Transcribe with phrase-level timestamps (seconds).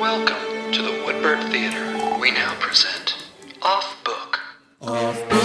[0.00, 2.18] Welcome to the Woodbird Theater.
[2.18, 3.16] We now present
[3.60, 4.40] Off Book.
[4.80, 5.42] Off Book.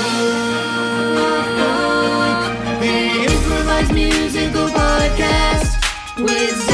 [2.80, 6.65] The improvised musical podcast with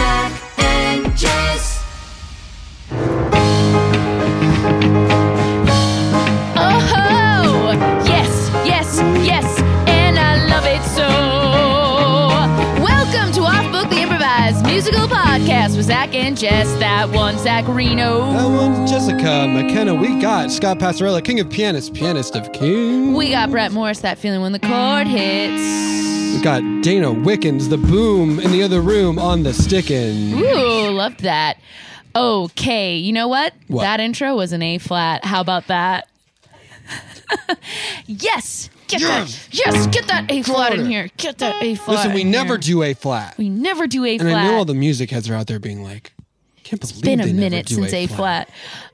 [14.84, 16.68] musical podcast with Zach and Jess.
[16.80, 18.32] That one, Zach Reino.
[18.32, 19.94] That one's Jessica McKenna.
[19.94, 23.16] We got Scott Passarella, king of pianists, pianist of kings.
[23.16, 26.36] We got Brett Morris, that feeling when the chord hits.
[26.36, 30.34] We got Dana Wickens, the boom in the other room on the stickin'.
[30.34, 31.60] Ooh, loved that.
[32.16, 33.54] Okay, you know what?
[33.68, 33.84] What?
[33.84, 35.24] That intro was an A flat.
[35.24, 36.08] How about that?
[38.08, 39.48] yes, get that.
[39.52, 41.10] Yes, get that A flat in here.
[41.18, 41.98] Get that A flat.
[41.98, 42.58] Listen, we in never here.
[42.58, 43.38] do A flat.
[43.38, 44.28] We never do A flat.
[44.28, 44.46] And flat.
[44.46, 46.14] I know all the music heads are out there being like,
[46.64, 48.50] can't believe It's been a they never minute do since A flat.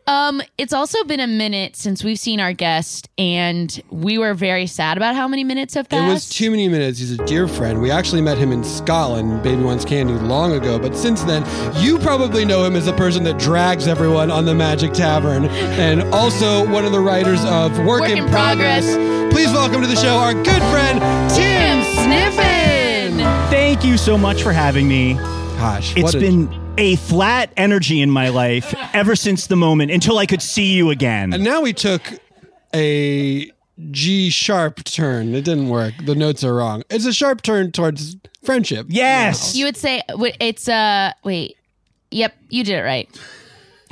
[0.07, 4.65] Um, it's also been a minute since we've seen our guest, and we were very
[4.65, 6.09] sad about how many minutes have passed.
[6.09, 6.99] It was too many minutes.
[6.99, 7.81] He's a dear friend.
[7.81, 10.79] We actually met him in Scotland, Baby Wants Candy, long ago.
[10.79, 11.43] But since then,
[11.83, 16.03] you probably know him as the person that drags everyone on the Magic Tavern, and
[16.13, 18.85] also one of the writers of Work, Work in, in Progress.
[18.85, 19.33] Progress.
[19.33, 20.99] Please welcome to the show our good friend
[21.35, 23.49] Tim Sniffen.
[23.49, 25.15] Thank you so much for having me.
[25.57, 29.91] Gosh, It's what a- been a flat energy in my life ever since the moment
[29.91, 31.33] until I could see you again.
[31.33, 32.01] And now we took
[32.73, 33.51] a
[33.91, 35.33] G sharp turn.
[35.35, 35.93] It didn't work.
[36.05, 36.83] The notes are wrong.
[36.89, 38.87] It's a sharp turn towards friendship.
[38.89, 39.55] yes.
[39.55, 41.57] You would say wait, it's uh wait.
[42.11, 43.09] Yep, you did it right.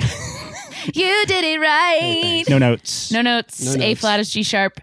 [0.94, 2.44] you did it right.
[2.48, 3.10] no notes.
[3.12, 3.64] No notes.
[3.64, 4.00] No A notes.
[4.00, 4.80] flat is G sharp.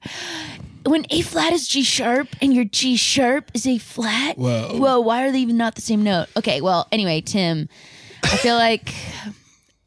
[0.86, 4.78] When A flat is G sharp and your G sharp is A flat, Whoa.
[4.78, 6.28] whoa, why are they even not the same note?
[6.36, 7.70] Okay, well, anyway, Tim,
[8.24, 8.94] I feel like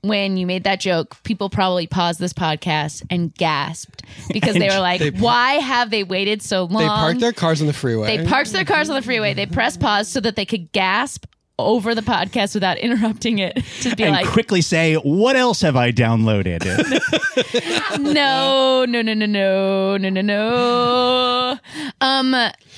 [0.02, 4.02] when you made that joke, people probably paused this podcast and gasped
[4.32, 7.60] because they were like, They- "Why have they waited so long?" They parked their cars
[7.60, 8.16] on the freeway.
[8.16, 9.34] They parked their cars on the freeway.
[9.34, 11.24] They pressed pause so that they could gasp
[11.58, 15.74] over the podcast without interrupting it to be and like, quickly say, what else have
[15.74, 16.60] I downloaded?
[17.98, 21.58] no, no, no, no, no, no, no, no.
[22.00, 22.34] Um.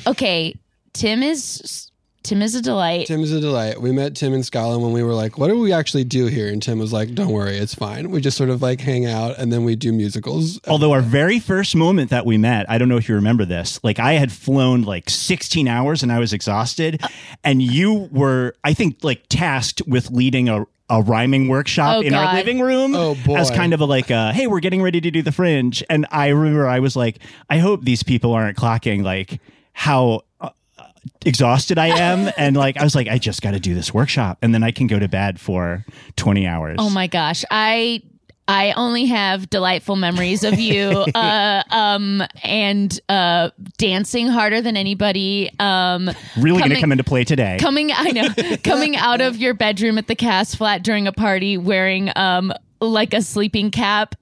[0.07, 0.55] Okay.
[0.95, 1.88] Tim is
[2.29, 3.07] Tim is a delight.
[3.07, 3.81] Tim is a delight.
[3.81, 6.49] We met Tim in Scotland when we were like, what do we actually do here?
[6.49, 8.11] And Tim was like, don't worry, it's fine.
[8.11, 10.61] We just sort of like hang out and then we do musicals.
[10.69, 13.81] Although our very first moment that we met, I don't know if you remember this,
[13.83, 17.03] like I had flown like 16 hours and I was exhausted.
[17.43, 22.13] And you were, I think, like tasked with leading a, a rhyming workshop Oh, in
[22.13, 22.95] our living room.
[22.95, 23.37] Oh, boy.
[23.37, 25.83] As kind of a like, uh, hey, we're getting ready to do the fringe.
[25.89, 29.41] And I remember I was like, I hope these people aren't clocking like
[29.73, 30.25] how.
[31.25, 34.39] Exhausted I am and like I was like I just got to do this workshop
[34.43, 35.85] and then I can go to bed for
[36.17, 36.77] 20 hours.
[36.79, 38.03] Oh my gosh, I
[38.49, 45.51] I only have delightful memories of you, uh, um, and uh, dancing harder than anybody.
[45.61, 47.59] Um, Really going to come into play today.
[47.61, 51.59] coming I know coming out of your bedroom at the cast flat during a party
[51.59, 54.15] wearing um like a sleeping cap.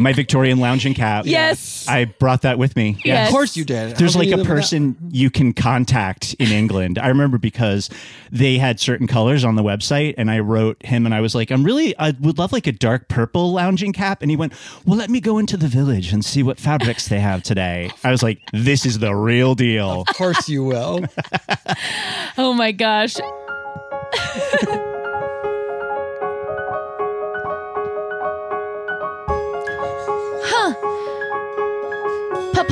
[0.00, 1.26] My Victorian lounging cap.
[1.26, 1.86] Yes.
[1.88, 2.98] I brought that with me.
[3.04, 3.28] Yes.
[3.28, 3.96] Of course you did.
[3.96, 6.98] There's How like a live without- person you can contact in England.
[6.98, 7.90] I remember because
[8.32, 11.50] they had certain colors on the website, and I wrote him and I was like,
[11.50, 14.22] I'm really, I would love like a dark purple lounging cap.
[14.22, 14.52] And he went,
[14.86, 17.90] Well, let me go into the village and see what fabrics they have today.
[18.02, 20.02] I was like, This is the real deal.
[20.08, 21.04] Of course you will.
[22.38, 23.16] oh my gosh.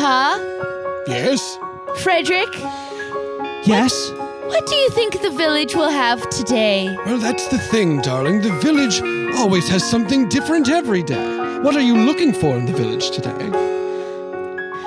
[0.09, 1.59] Papa, yes.
[1.99, 2.49] Frederick,
[3.67, 3.93] yes.
[4.47, 6.97] What do you think the village will have today?
[7.05, 8.41] Well, that's the thing, darling.
[8.41, 9.03] The village
[9.37, 11.59] always has something different every day.
[11.61, 13.78] What are you looking for in the village today?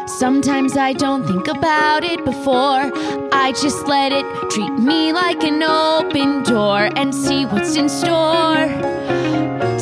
[0.07, 2.92] Sometimes I don't think about it before.
[3.31, 8.68] I just let it treat me like an open door and see what's in store.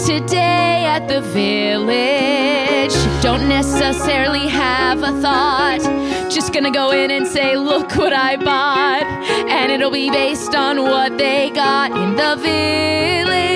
[0.06, 5.82] Today at the village, don't necessarily have a thought.
[6.30, 9.04] Just gonna go in and say, Look what I bought.
[9.50, 13.49] And it'll be based on what they got in the village.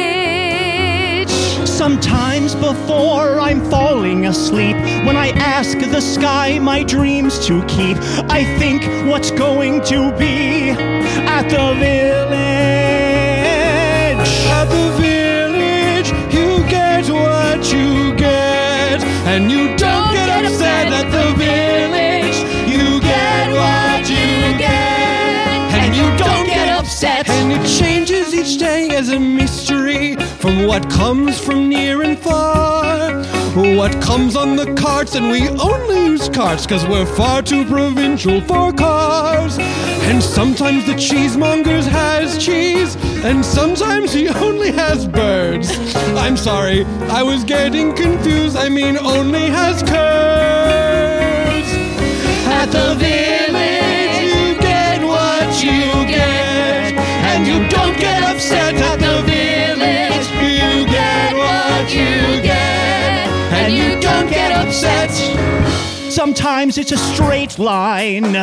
[1.83, 7.97] Sometimes before I'm falling asleep, when I ask the sky my dreams to keep,
[8.29, 12.52] I think what's going to be at the village.
[30.43, 33.23] From what comes from near and far.
[33.77, 38.41] What comes on the carts, and we only use carts because we're far too provincial
[38.41, 39.57] for cars.
[40.09, 45.71] And sometimes the cheesemongers has cheese, and sometimes he only has birds.
[46.25, 46.83] I'm sorry,
[47.19, 48.57] I was getting confused.
[48.57, 51.69] I mean, only has curds.
[52.59, 55.79] At the village, you get what you
[56.11, 56.95] get,
[57.31, 59.02] and you don't get upset
[63.99, 65.11] don't get upset.
[66.11, 68.35] Sometimes it's a straight line,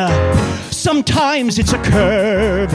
[0.71, 2.69] sometimes it's a curve.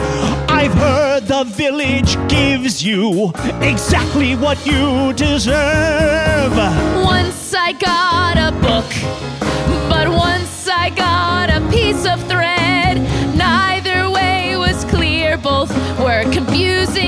[0.49, 3.31] I've heard the village gives you
[3.61, 6.51] exactly what you deserve.
[7.03, 8.89] Once I got a book,
[9.89, 12.97] but once I got a piece of thread.
[13.35, 17.06] Neither way was clear, both were confusing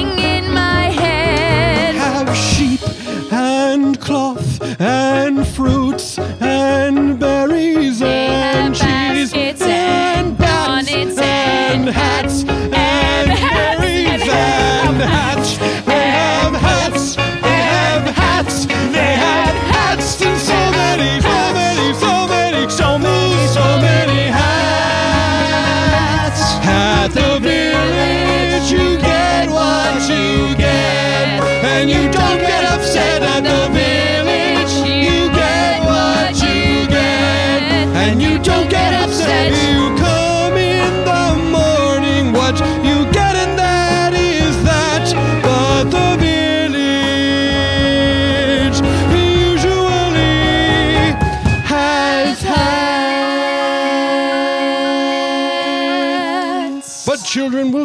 [4.80, 12.79] and fruits and berries and have cheese baskets and and bonnets and and hats and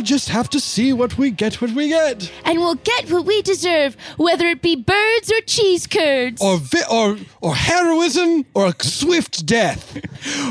[0.04, 2.30] just have to see what we get, what we get.
[2.44, 6.40] And we'll get what we deserve, whether it be birds or cheese curds.
[6.42, 9.98] Or vi- or or heroism or a swift death.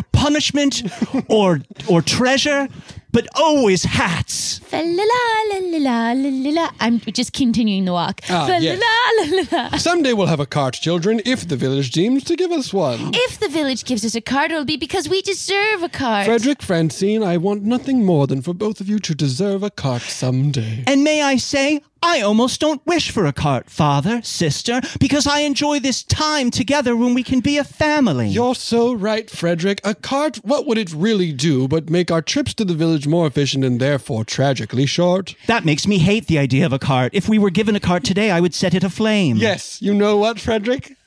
[0.12, 0.84] Punishment
[1.30, 2.68] or or treasure,
[3.14, 4.60] but always hats.
[4.60, 6.70] Fa la la la la la la la.
[6.80, 8.22] I'm just continuing the walk.
[8.30, 8.80] Ah, yes.
[8.80, 9.78] la la la la.
[9.78, 13.12] Someday we'll have a cart, children, if the village deems to give us one.
[13.14, 16.26] If the village gives us a card, it'll be because we deserve a card.
[16.26, 20.02] Frederick, Francine, I want nothing more than for both of you to deserve a cart
[20.02, 20.84] someday.
[20.88, 25.40] And may I say, I almost don't wish for a cart, father, sister, because I
[25.40, 28.28] enjoy this time together when we can be a family.
[28.28, 29.80] You're so right, Frederick.
[29.86, 33.26] A cart, what would it really do but make our trips to the village more
[33.26, 35.34] efficient and therefore tragically short?
[35.48, 37.14] that makes me hate the idea of a cart.
[37.16, 39.38] If we were given a cart today, I would set it aflame.
[39.38, 40.98] Yes, you know what, Frederick?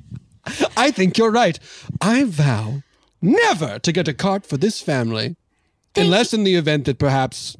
[0.76, 1.58] I think you're right.
[2.00, 2.82] I vow
[3.20, 5.34] never to get a cart for this family.
[5.96, 7.56] Unless in the event that perhaps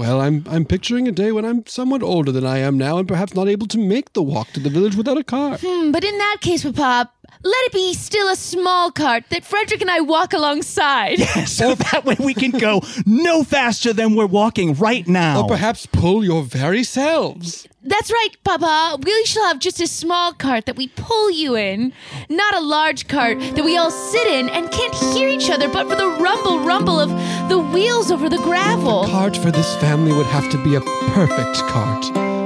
[0.00, 3.06] well, I'm I'm picturing a day when I'm somewhat older than I am now and
[3.06, 5.58] perhaps not able to make the walk to the village without a car.
[5.60, 7.10] Hmm, but in that case, Papa,
[7.42, 11.18] let it be still a small cart that Frederick and I walk alongside.
[11.46, 15.42] So that way we can go no faster than we're walking right now.
[15.42, 17.66] Or perhaps pull your very selves.
[17.82, 18.98] That's right, Papa.
[19.02, 21.92] We shall have just a small cart that we pull you in,
[22.28, 25.88] not a large cart that we all sit in and can't hear each other but
[25.88, 27.10] for the rumble rumble of
[27.48, 29.06] the wheels over the gravel.
[29.06, 30.80] Cart for this family would have to be a
[31.12, 32.39] perfect cart.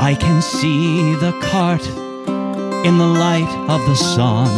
[0.00, 1.84] I can see the cart
[2.86, 4.48] in the light of the sun.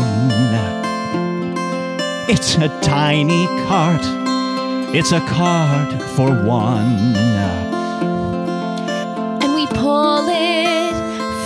[2.28, 4.02] It's a tiny cart.
[4.94, 7.16] It's a cart for one.
[9.42, 10.94] And we pull it,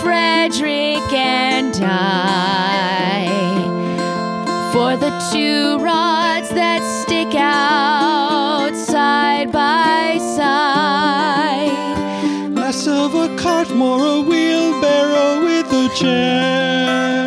[0.01, 3.25] Frederick and I.
[4.73, 10.74] For the two rods that stick out side by side.
[13.65, 17.25] Less of a cart, more a wheelbarrow with a chair.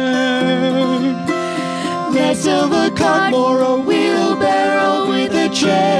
[2.12, 5.98] Less of a cart, more a wheelbarrow with a chair.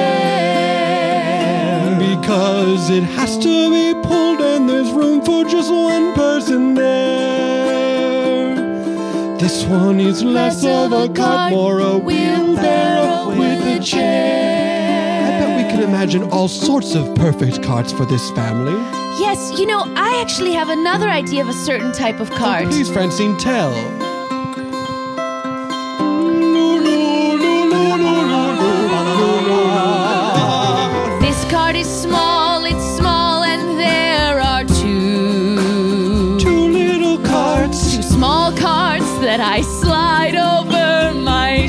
[1.99, 8.55] Because it has to be pulled and there's room for just one person there.
[9.39, 15.27] This one is less of a cart, more a wheelbarrow with a chair.
[15.27, 19.08] I bet we can imagine all sorts of perfect carts for this family.
[19.31, 22.65] Yes, you know, I actually have another idea of a certain type of cart.
[22.65, 23.75] Oh, please, Francine, tell.
[31.21, 36.39] This card is small, it's small, and there are two.
[36.39, 37.97] Two little carts.
[37.97, 41.69] Two small carts that I slide over my Little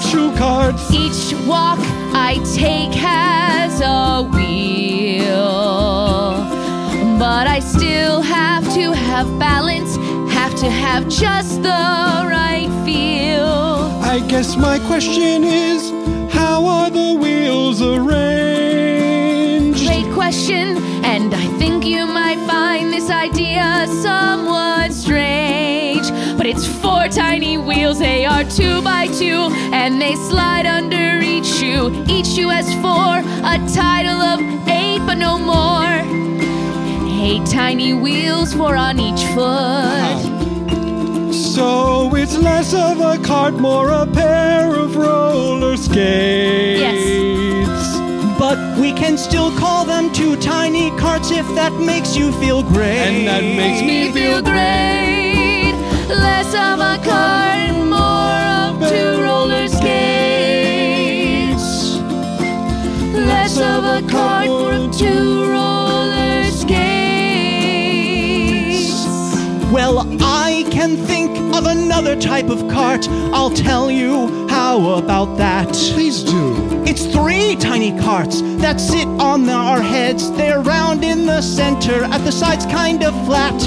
[0.00, 0.08] shoes.
[0.08, 0.88] shoe carts.
[0.92, 1.80] Each walk
[2.14, 4.45] I take has a wheel.
[7.26, 9.96] But I still have to have balance,
[10.32, 13.42] have to have just the right feel.
[14.00, 15.90] I guess my question is
[16.32, 19.08] how are the wheels arranged?
[19.88, 26.08] Great question, and I think you might find this idea somewhat strange.
[26.36, 31.46] But it's four tiny wheels, they are two by two, and they slide under each
[31.46, 31.90] shoe.
[32.06, 35.66] Each shoe has four, a title of eight, but no more.
[37.18, 40.20] Eight tiny wheels, four on each foot.
[41.32, 46.80] So it's less of a cart, more a pair of roller skates.
[46.80, 48.38] Yes.
[48.38, 52.98] But we can still call them two tiny carts if that makes you feel great.
[52.98, 55.72] And that makes me feel great.
[56.08, 59.96] Less of a cart, and more of two roller skates.
[63.16, 65.85] Less of a cart, more of two roller
[70.86, 73.08] I can think of another type of cart.
[73.34, 75.66] I'll tell you how about that.
[75.66, 76.54] Please do.
[76.86, 80.30] It's three tiny carts that sit on our heads.
[80.36, 83.60] They're round in the center, at the sides kind of flat.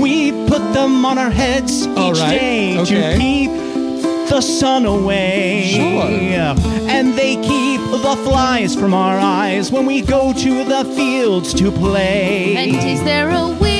[0.00, 3.12] We put them on our heads All each right, day okay.
[3.12, 3.50] to keep
[4.28, 5.70] the sun away.
[5.76, 6.56] Sure.
[6.90, 11.70] And they keep the flies from our eyes when we go to the fields to
[11.70, 12.56] play.
[12.56, 13.75] And is there a wheel,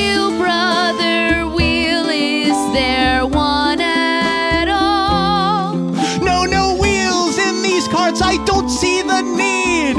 [8.80, 9.96] see the need.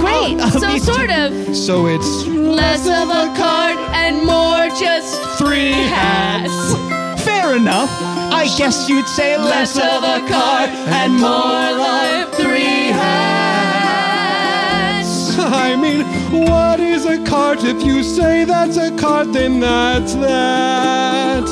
[0.00, 0.84] Great, Uh, so me too.
[0.92, 1.56] sort of.
[1.56, 2.10] So it's
[2.56, 6.54] Less of a card and more just three hats.
[7.24, 7.90] Fair enough.
[8.42, 10.70] I guess you'd say less of a card
[11.00, 12.84] and more like three
[14.06, 15.10] hats.
[15.38, 16.00] I mean,
[16.48, 17.58] what is a card?
[17.62, 21.44] If you say that's a card, then that's that.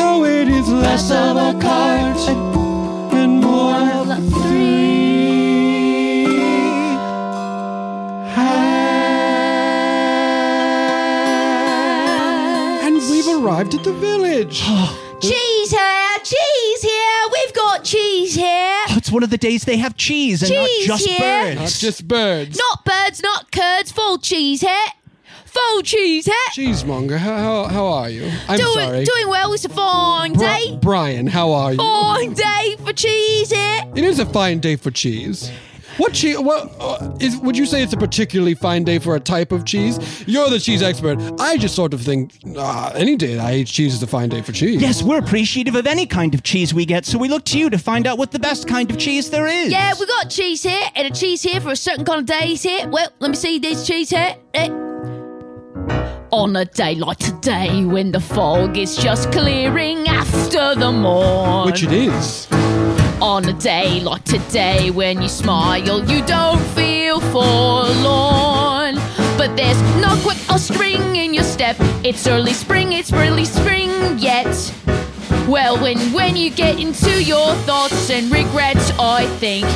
[0.00, 2.16] No, it is less of a card
[3.20, 4.06] and more of
[4.42, 4.97] three
[13.48, 14.60] arrived at the village.
[15.20, 17.22] Cheese here, cheese here.
[17.32, 18.78] We've got cheese here.
[18.88, 21.54] Oh, it's one of the days they have cheese and Cheese, not just yeah.
[21.54, 21.60] birds.
[21.60, 22.56] Not just birds.
[22.58, 23.90] Not birds, not curds.
[23.90, 24.86] Full cheese here.
[25.46, 26.34] Full cheese here.
[26.52, 28.30] Cheesemonger, how, how, how are you?
[28.48, 29.04] I'm doing, sorry.
[29.04, 29.52] doing well.
[29.54, 30.78] It's a fine Bri- day.
[30.80, 31.78] Brian, how are you?
[31.78, 33.82] Fine day for cheese here.
[33.96, 35.50] It is a fine day for cheese.
[35.98, 36.38] What cheese?
[36.38, 37.36] What uh, is?
[37.38, 39.98] Would you say it's a particularly fine day for a type of cheese?
[40.28, 41.18] You're the cheese expert.
[41.40, 44.28] I just sort of think uh, any day that I eat cheese is a fine
[44.28, 44.80] day for cheese.
[44.80, 47.68] Yes, we're appreciative of any kind of cheese we get, so we look to you
[47.70, 49.72] to find out what the best kind of cheese there is.
[49.72, 52.62] Yeah, we got cheese here and a cheese here for a certain kind of days
[52.62, 52.88] here.
[52.88, 54.36] Well, let me see this cheese here.
[54.54, 54.68] Eh.
[56.30, 61.66] On a day like today, when the fog is just clearing after the morn.
[61.66, 62.46] which it is.
[63.20, 68.94] On a day like today, when you smile, you don't feel forlorn.
[69.36, 71.76] But there's no quick or string in your step.
[72.04, 74.46] It's early spring, it's early spring yet.
[75.48, 79.66] Well, when when you get into your thoughts and regrets, I think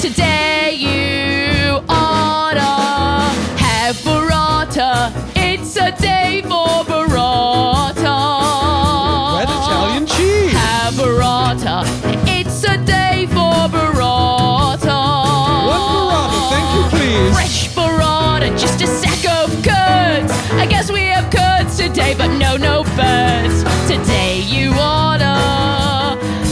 [0.00, 5.12] today you ought to have burrata.
[5.36, 6.19] It's a day
[17.28, 20.32] Fresh burrata, just a sack of curds.
[20.52, 23.62] I guess we have curds today, but no, no birds.
[23.86, 25.38] Today you order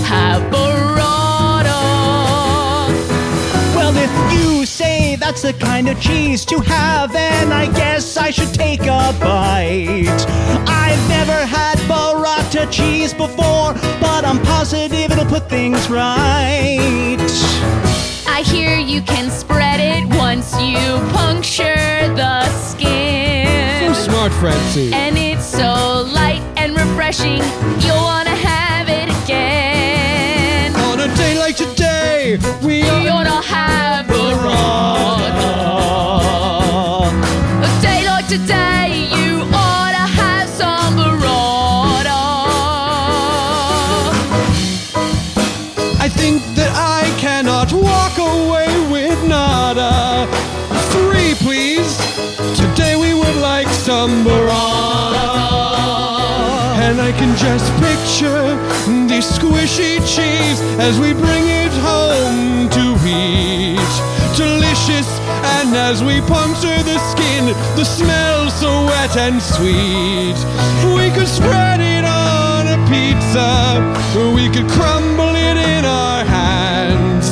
[0.05, 1.73] have burrata.
[3.75, 8.31] Well, if you say that's the kind of cheese to have, then I guess I
[8.31, 10.27] should take a bite.
[10.69, 17.17] I've never had burrata cheese before, but I'm positive it'll put things right.
[18.31, 20.79] I hear you can spread it once you
[21.13, 21.75] puncture
[22.15, 23.95] the skin.
[23.95, 24.93] So smart, Francine.
[24.95, 27.43] And it's so light and refreshing,
[27.83, 30.77] you'll wanna have it again.
[30.77, 33.09] On a day like today, we are.
[33.09, 35.51] oughta have burrata.
[37.67, 39.28] A day like today, you
[57.19, 58.47] can just picture
[59.11, 63.93] the squishy cheese as we bring it home to eat.
[64.37, 65.09] Delicious,
[65.59, 70.39] and as we puncture the skin, the smell so wet and sweet.
[70.95, 73.51] We could spread it on a pizza,
[74.37, 77.29] we could crumble it in our hands.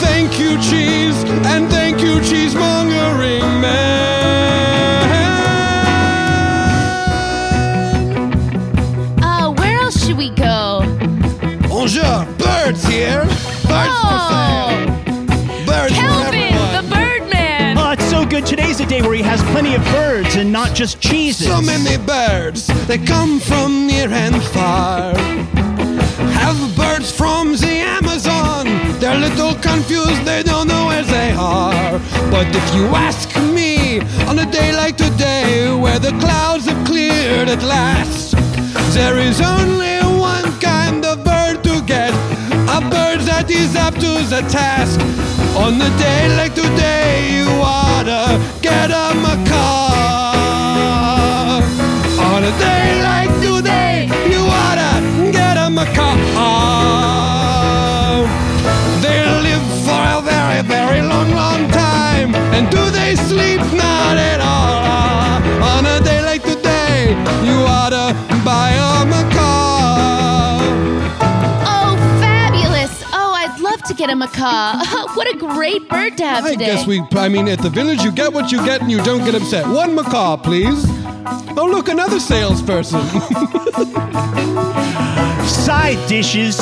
[0.00, 5.05] Thank you, cheese, and thank you, cheesemongering man.
[10.06, 10.82] Should we go?
[11.68, 13.24] Bonjour, birds here.
[13.66, 14.28] Birds for oh.
[14.30, 15.66] sale.
[15.66, 16.84] Birds for Kelvin, everyone.
[16.84, 17.78] the Birdman.
[17.78, 18.46] Oh, it's so good.
[18.46, 21.48] Today's a day where he has plenty of birds and not just cheeses.
[21.48, 25.12] So many birds, they come from near and far.
[26.38, 28.66] Have birds from the Amazon.
[29.00, 31.98] They're a little confused, they don't know where they are.
[32.30, 33.98] But if you ask me,
[34.28, 38.36] on a day like today, where the clouds have cleared at last,
[38.94, 39.95] there is only
[43.50, 45.00] is up to the task.
[45.56, 50.26] On a day like today, you oughta get a macaw.
[52.34, 53.35] On a day like
[73.98, 75.14] I'd love to get a macaw.
[75.14, 76.66] what a great bird to have I today.
[76.66, 79.24] guess we, I mean, at the village, you get what you get and you don't
[79.24, 79.66] get upset.
[79.66, 80.84] One macaw, please.
[81.56, 83.00] Oh, look, another salesperson.
[85.46, 86.58] Side dishes.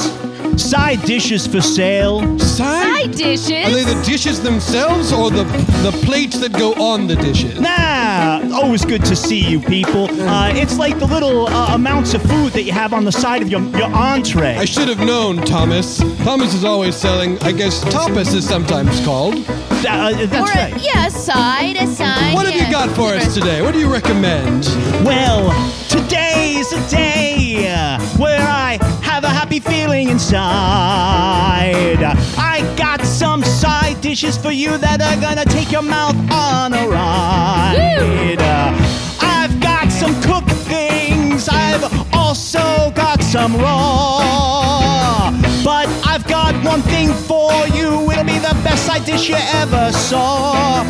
[0.57, 2.39] Side dishes for sale.
[2.39, 3.67] Side dishes.
[3.67, 5.45] Are they the dishes themselves or the
[5.83, 7.61] the plates that go on the dishes?
[7.61, 10.09] Nah, always good to see you people.
[10.23, 13.43] Uh, it's like the little uh, amounts of food that you have on the side
[13.43, 14.57] of your, your entree.
[14.57, 15.99] I should have known, Thomas.
[16.25, 19.35] Thomas is always selling, I guess, tapas is sometimes called.
[19.87, 20.83] Uh, that's or a, right.
[20.83, 22.35] yeah, a side, a side.
[22.35, 23.61] What have you got for us today?
[23.61, 24.65] What do you recommend?
[25.05, 25.51] Well,
[25.89, 28.84] today's a day uh, where I have a
[29.55, 32.03] happy feeling inside.
[32.37, 36.89] I got some side dishes for you that are gonna take your mouth on a
[36.89, 38.39] ride.
[38.41, 38.73] Uh,
[39.21, 41.49] I've got some cooked things.
[41.49, 45.31] I've also got some raw.
[45.63, 48.11] But I've got one thing for you.
[48.11, 50.83] It'll be the best side dish you ever saw.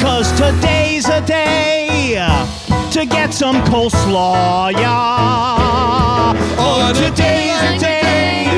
[0.00, 2.24] Cause today's a day
[2.92, 6.34] to get some coleslaw, yeah.
[6.58, 8.01] Oh, today's a day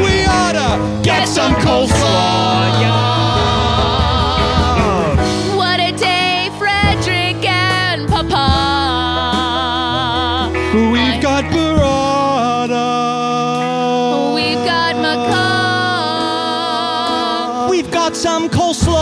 [0.05, 0.69] We oughta
[1.03, 3.15] get some coleslaw, yeah.
[5.57, 8.47] What a day, Frederick and Papa.
[10.93, 12.91] We've got burrata.
[14.35, 16.45] We've got macaw.
[17.71, 18.95] We've got some coleslaw.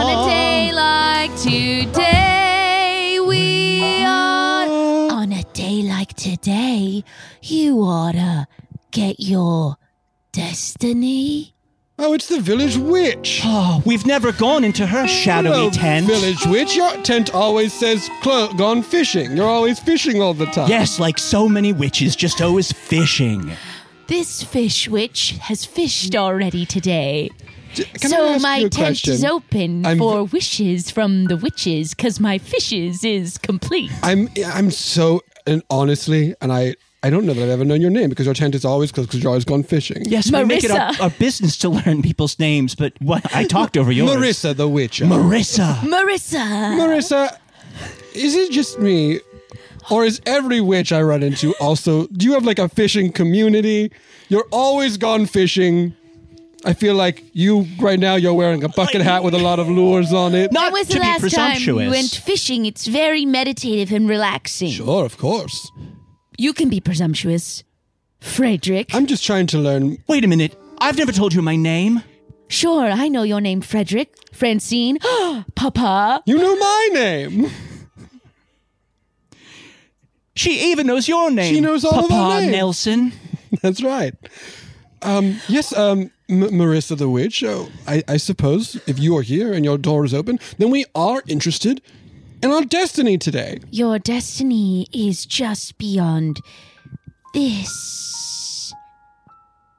[0.00, 4.68] On a day like today, we ought.
[5.12, 7.04] On a day like today,
[7.42, 8.43] you oughta
[8.94, 9.76] get your
[10.32, 11.50] destiny.
[11.98, 13.40] Oh, it's the village witch.
[13.44, 16.06] Oh, we've never gone into her shadowy Hello, tent.
[16.06, 16.74] Village witch.
[16.74, 19.36] Your tent always says clo- gone fishing.
[19.36, 20.68] You're always fishing all the time.
[20.68, 23.52] Yes, like so many witches, just always fishing.
[24.08, 27.30] This fish witch has fished already today.
[27.74, 29.14] D- can I so ask my you a tent question?
[29.14, 33.90] is open I'm- for wishes from the witches because my fishes is complete.
[34.02, 36.74] I'm I'm so and honestly, and I
[37.04, 39.10] I don't know that I've ever known your name because your tent is always closed
[39.10, 40.04] because you're always gone fishing.
[40.06, 41.00] Yes, we make it our, Marissa.
[41.02, 44.10] our business to learn people's names, but what I talked over yours.
[44.10, 45.00] Marissa the witch.
[45.00, 45.74] Marissa.
[45.80, 46.38] Marissa.
[46.78, 47.36] Marissa,
[48.14, 49.20] is it just me,
[49.90, 52.06] or is every witch I run into also?
[52.06, 53.92] Do you have like a fishing community?
[54.30, 55.94] You're always gone fishing.
[56.64, 59.68] I feel like you right now you're wearing a bucket hat with a lot of
[59.68, 60.52] lures on it.
[60.52, 61.84] Not When was to the be last time presumptuous.
[61.84, 62.64] you went fishing?
[62.64, 64.70] It's very meditative and relaxing.
[64.70, 65.70] Sure, of course.
[66.36, 67.64] You can be presumptuous.
[68.20, 68.94] Frederick.
[68.94, 69.98] I'm just trying to learn.
[70.08, 70.56] Wait a minute.
[70.78, 72.02] I've never told you my name.
[72.48, 74.14] Sure, I know your name, Frederick.
[74.32, 74.98] Francine.
[75.54, 76.22] Papa.
[76.26, 77.50] You know my name.
[80.36, 81.54] She even knows your name.
[81.54, 82.52] She knows all of Papa our names.
[82.52, 83.12] Nelson.
[83.62, 84.14] That's right.
[85.02, 87.44] Um, yes, um, M- Marissa the Witch.
[87.44, 90.86] Uh, I, I suppose if you are here and your door is open, then we
[90.94, 91.82] are interested
[92.44, 93.58] in our destiny today.
[93.70, 96.40] Your destiny is just beyond
[97.32, 98.72] this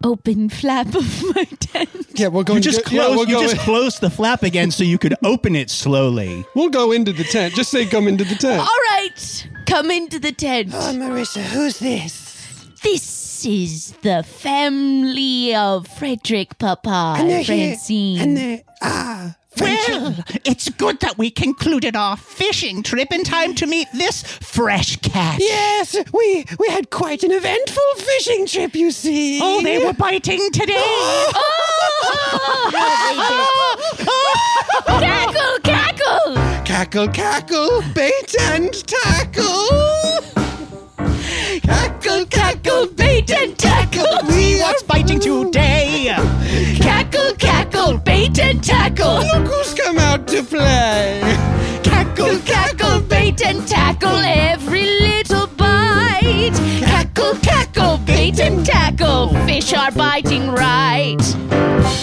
[0.03, 1.89] open flap of my tent.
[2.13, 3.15] Yeah, we're going You just to yeah, close.
[3.17, 6.45] we'll, you go just in- closed the flap again so you could open it slowly.
[6.55, 7.53] we'll go into the tent.
[7.55, 8.59] Just say come into the tent.
[8.59, 10.71] All right, come into the tent.
[10.73, 12.23] Oh, Marissa, who's this?
[12.83, 18.61] This is the family of Frederick Papa and Francine.
[18.81, 24.23] ah, Well, it's good that we concluded our fishing trip in time to meet this
[24.23, 25.39] fresh cat.
[25.39, 28.75] Yes, we we had quite an eventful fishing trip.
[28.75, 29.39] You see.
[29.41, 30.73] Oh, they were biting today.
[34.99, 36.35] cackle, cackle!
[36.65, 40.25] Cackle, cackle, bait and tackle.
[41.61, 44.27] Cackle, cackle, Bait and tackle!
[44.27, 46.14] We are What's biting today?
[47.85, 49.17] Cackle, bait and tackle!
[49.17, 51.21] Look who's come out to play.
[51.83, 56.55] Cackle, cackle, bait and tackle every little bite.
[56.79, 59.35] Cackle, cackle, bait and tackle.
[59.45, 61.21] Fish are biting right.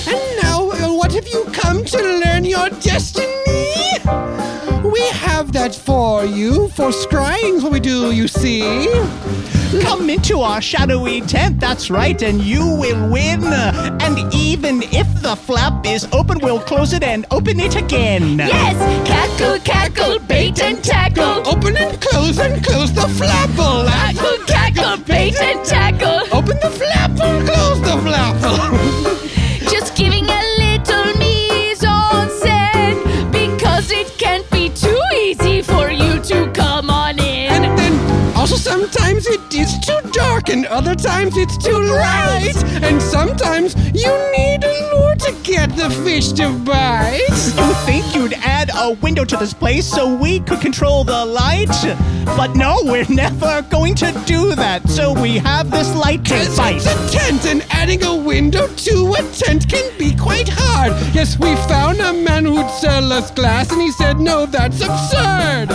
[0.06, 3.26] And now, uh, what have you come to learn your destiny?
[4.84, 6.68] We have that for you.
[6.68, 8.86] For scrying's what we do, you see.
[9.80, 13.42] Come into our shadowy tent, that's right, and you will win.
[13.44, 18.36] And even if the flap is open, we'll close it and open it again.
[18.36, 18.76] Yes,
[19.08, 21.48] cackle, cackle, bait and tackle.
[21.48, 23.86] Open and close and close the flapple.
[23.88, 26.20] Cackle, cackle, bait and tackle.
[26.36, 29.70] Open the flapple, close the flapple.
[29.70, 36.20] Just giving a little mise en scène because it can't be too easy for you
[36.24, 37.50] to come on in.
[37.50, 39.01] And then also sometimes
[40.52, 42.62] and other times it's too light.
[42.82, 47.40] And sometimes you need a lure to get the fish to bite.
[47.56, 51.70] You think you'd add a window to this place so we could control the light?
[52.36, 54.88] But no, we're never going to do that.
[54.88, 59.22] So we have this light to It's a tent, and adding a window to a
[59.32, 60.92] tent can be quite hard.
[61.14, 65.68] Yes, we found a man who'd sell us glass, and he said, No, that's absurd.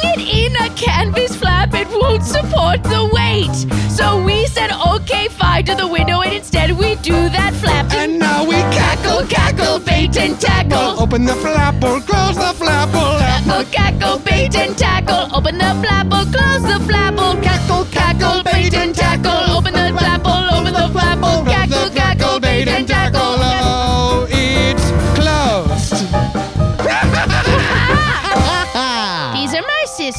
[0.00, 3.54] Putting it in a canvas flap, it won't support the weight.
[3.90, 7.92] So we said, okay, fine to the window, and instead we do that flap.
[7.92, 11.00] And now we cackle, cackle, bait and tackle.
[11.00, 13.18] Open the flapple, close the flapple.
[13.18, 15.34] Cackle, cackle, bait and tackle.
[15.36, 17.42] Open the flapple, close the flapple.
[17.42, 19.56] Cackle, cackle, bait and tackle.
[19.56, 20.88] Open the flapple, open the.
[20.88, 21.67] Cackle, cackle,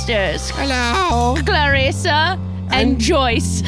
[0.09, 1.35] sisters, Hello.
[1.45, 2.39] Clarissa
[2.71, 3.61] and Joyce.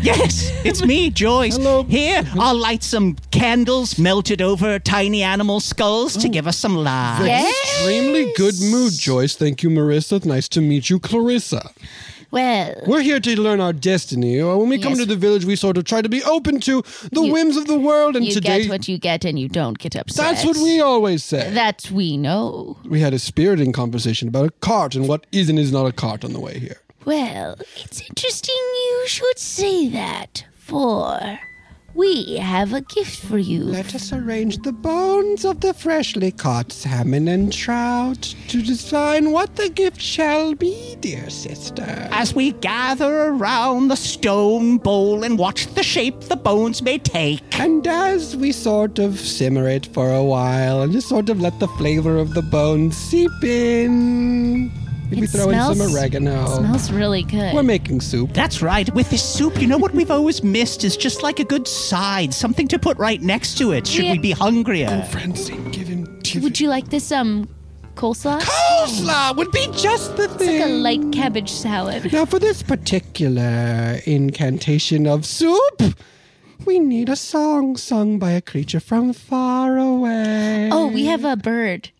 [0.00, 1.56] Yes, it's me, Joyce.
[1.56, 1.82] Hello.
[1.84, 6.30] Here, I'll light some candles melted over tiny animal skulls to oh.
[6.30, 7.48] give us some light.
[7.50, 9.34] Extremely good mood, Joyce.
[9.34, 10.24] Thank you, Marissa.
[10.24, 11.70] Nice to meet you, Clarissa.
[12.30, 14.40] Well, We're here to learn our destiny.
[14.40, 16.82] Uh, When we come to the village, we sort of try to be open to
[17.10, 18.16] the You- whims of the world.
[18.16, 20.24] And you today, get what you get and you don't get upset.
[20.26, 21.50] that's what we always say.
[21.54, 22.76] That we know.
[22.84, 25.92] we had a spiriting conversation about a cart and what is and is not a
[25.92, 26.80] cart on the way here.
[27.06, 31.38] Well, it's interesting you should say that, for
[31.98, 33.64] we have a gift for you.
[33.64, 39.56] Let us arrange the bones of the freshly caught salmon and trout to define what
[39.56, 42.08] the gift shall be, dear sister.
[42.12, 47.42] As we gather around the stone bowl and watch the shape the bones may take.
[47.58, 51.58] And as we sort of simmer it for a while and just sort of let
[51.58, 54.70] the flavor of the bones seep in,
[55.10, 56.46] maybe It throw in some smells- oregano.
[56.58, 57.54] Smells really good.
[57.54, 58.32] We're making soup.
[58.32, 58.92] That's right.
[58.94, 62.32] With this soup, you know what we've always missed is just like a good side,
[62.34, 64.12] something to put right next to it should Yeah.
[64.12, 65.02] we be hungrier.
[65.10, 66.20] Francine, give him.
[66.22, 67.48] Give Would you like this um
[67.96, 68.40] coleslaw?
[68.40, 70.60] Coleslaw would be just the It's thing.
[70.60, 72.12] like a light cabbage salad.
[72.12, 75.82] Now, for this particular incantation of soup,
[76.66, 80.68] we need a song sung by a creature from far away.
[80.70, 81.90] Oh, we have a bird.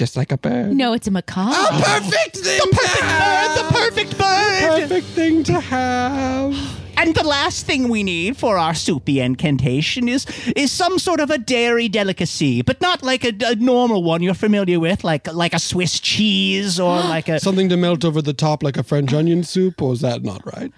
[0.00, 0.72] Just like a bird.
[0.72, 1.50] No, it's a macaw.
[1.50, 2.58] A Perfect thing!
[2.58, 4.62] The perfect Bird, the perfect bird!
[4.62, 6.56] The perfect thing to have.
[6.96, 10.24] And the last thing we need for our soupy incantation is
[10.56, 14.32] is some sort of a dairy delicacy, but not like a, a normal one you're
[14.32, 17.38] familiar with, like like a Swiss cheese or like a.
[17.38, 20.40] Something to melt over the top like a French onion soup, or is that not
[20.56, 20.72] right?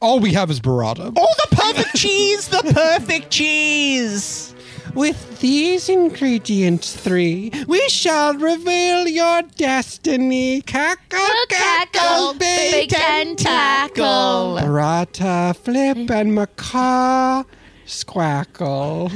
[0.00, 1.12] All we have is burrata.
[1.16, 2.46] Oh, the perfect cheese!
[2.46, 4.53] The perfect cheese!
[4.94, 10.62] With these ingredients three, we shall reveal your destiny.
[10.62, 14.58] Cackle, Cackle, bake and tackle.
[14.60, 17.42] Burrata, flip, and macaw
[17.86, 19.12] squackle.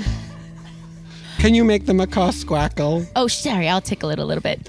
[1.38, 3.06] Can you make the macaw squackle?
[3.14, 4.68] Oh, sorry, I'll tickle it a little bit.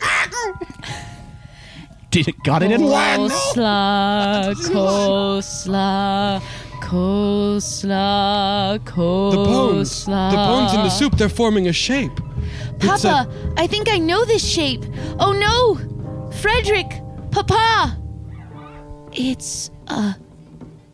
[2.11, 3.29] Did it, got it in one?
[3.29, 6.41] Coleslaw, coleslaw,
[6.89, 9.31] coleslaw, coleslaw.
[9.31, 10.05] The bones.
[10.05, 12.19] The bones in the soup, they're forming a shape.
[12.81, 14.83] It's Papa, I think I know this shape.
[15.19, 15.77] Oh no!
[16.37, 16.89] Frederick!
[17.31, 17.95] Papa!
[19.11, 20.15] It's a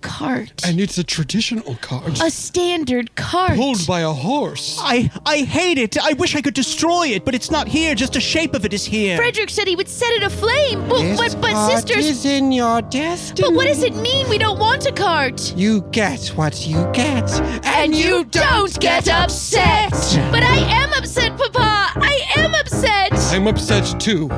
[0.06, 0.66] cart.
[0.66, 3.56] and it's a traditional cart a standard cart.
[3.56, 4.78] pulled by a horse.
[4.82, 5.98] I I hate it.
[5.98, 7.96] I wish I could destroy it, but it's not here.
[7.96, 9.18] Just a shape of it is here.
[9.18, 10.88] Frederick said he would set it aflame.
[10.88, 13.42] But, This but, but cart sisters, is in your destiny.
[13.48, 14.30] but what does it mean?
[14.30, 15.54] We don't want a cart.
[15.56, 17.30] You get what you get,
[17.66, 19.92] And you don't get upset.
[20.32, 21.92] But I am upset, Papa.
[22.12, 23.14] I am upset.
[23.34, 24.30] I'm upset too.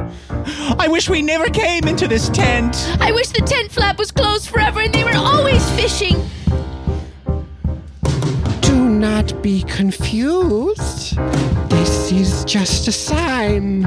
[0.80, 2.76] I wish we never came into this tent.
[3.00, 6.30] I wish the tent flap was closed forever and they were always fishing.
[8.62, 11.18] Do not be confused.
[11.70, 13.84] This is just a sign.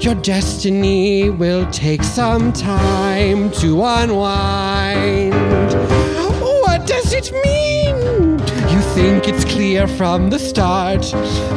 [0.00, 5.32] Your destiny will take some time to unwind.
[6.40, 8.38] What does it mean?
[8.70, 11.02] You think it's clear from the start,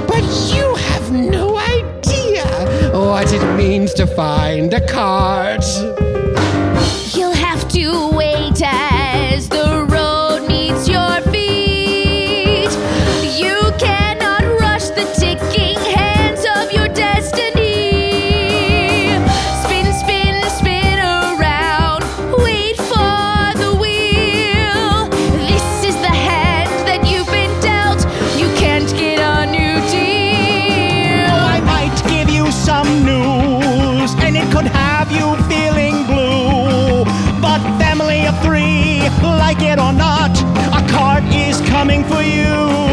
[0.07, 2.45] but you have no idea
[2.93, 5.65] what it means to find a cart.
[39.57, 40.37] Like it or not,
[40.73, 42.86] a cart is coming for you.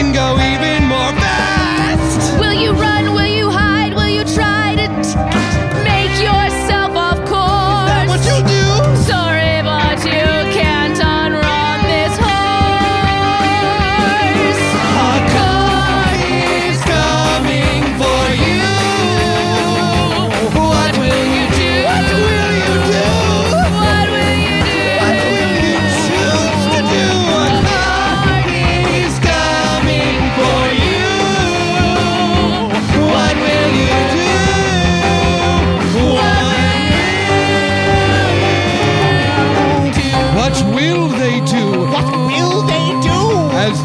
[0.00, 2.40] Can go even more fast.
[2.40, 3.09] Will you run?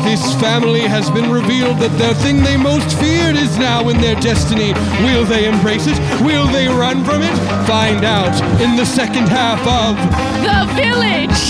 [0.05, 4.15] This family has been revealed that the thing they most feared is now in their
[4.21, 4.71] destiny,
[5.03, 5.97] will they embrace it?
[6.21, 7.35] Will they run from it?
[7.65, 9.97] Find out in the second half of
[10.45, 11.41] The village.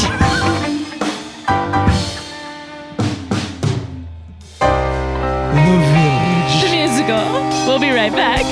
[5.52, 6.56] The Village.
[6.64, 7.26] The musical.
[7.68, 8.46] We'll be right back.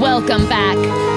[0.00, 0.76] Welcome back.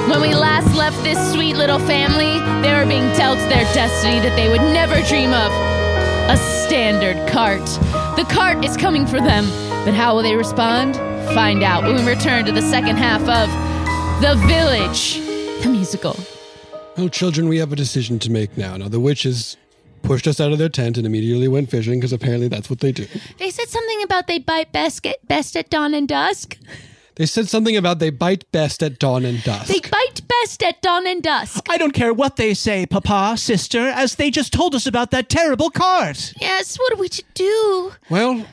[0.10, 4.36] When we last left this sweet little family, they were being dealt their destiny that
[4.36, 5.52] they would never dream of
[6.30, 7.66] a standard cart.
[8.18, 9.46] The cart is coming for them,
[9.86, 10.96] but how will they respond?
[11.34, 13.50] Find out when we return to the second half of
[14.22, 15.18] The Village,
[15.64, 16.16] the musical.
[16.98, 18.78] Oh, children, we have a decision to make now.
[18.78, 19.58] Now, the witches
[20.04, 22.92] pushed us out of their tent and immediately went fishing because apparently that's what they
[22.92, 23.08] do.
[23.38, 26.58] They said something about they bite best best at dawn and dusk.
[27.16, 29.68] They said something about they bite best at dawn and dusk.
[29.68, 29.80] They
[30.22, 31.66] bite rest at dawn and dusk.
[31.70, 35.30] I don't care what they say, Papa, sister, as they just told us about that
[35.30, 36.34] terrible cart.
[36.40, 37.94] Yes, what are we to do?
[38.10, 38.46] Well,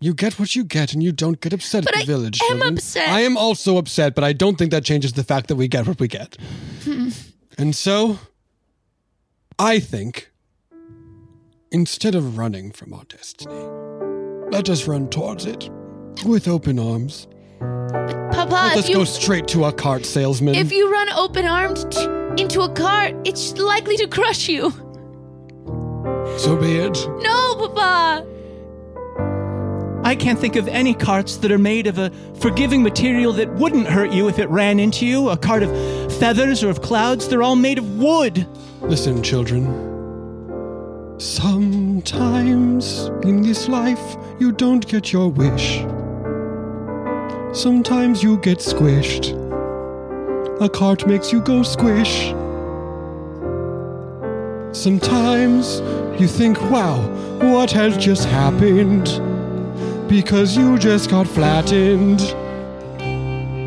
[0.00, 2.40] you get what you get, and you don't get upset But at the I village.
[2.42, 2.74] am children.
[2.74, 3.08] upset.
[3.08, 5.86] I am also upset, but I don't think that changes the fact that we get
[5.86, 6.36] what we get.
[6.84, 7.08] Hmm.
[7.58, 8.18] and so,
[9.58, 10.30] I think
[11.70, 13.54] instead of running from our destiny,
[14.50, 15.68] let us run towards it
[16.24, 17.26] with open arms.
[17.60, 20.54] Papa, Let if us you go straight to a cart salesman.
[20.54, 22.04] if you run open armed t-
[22.42, 24.70] into a cart, it's likely to crush you.
[26.38, 26.98] so be it.
[27.22, 28.26] No, Papa.
[30.04, 33.88] I can't think of any carts that are made of a forgiving material that wouldn't
[33.88, 35.30] hurt you if it ran into you.
[35.30, 35.70] A cart of
[36.18, 38.46] feathers or of clouds, they're all made of wood.
[38.82, 39.64] Listen, children.
[41.18, 45.80] Sometimes in this life you don't get your wish.
[47.56, 49.32] Sometimes you get squished.
[50.60, 52.34] A cart makes you go squish.
[54.76, 55.80] Sometimes
[56.20, 56.98] you think, wow,
[57.40, 59.06] what has just happened?
[60.06, 62.20] Because you just got flattened.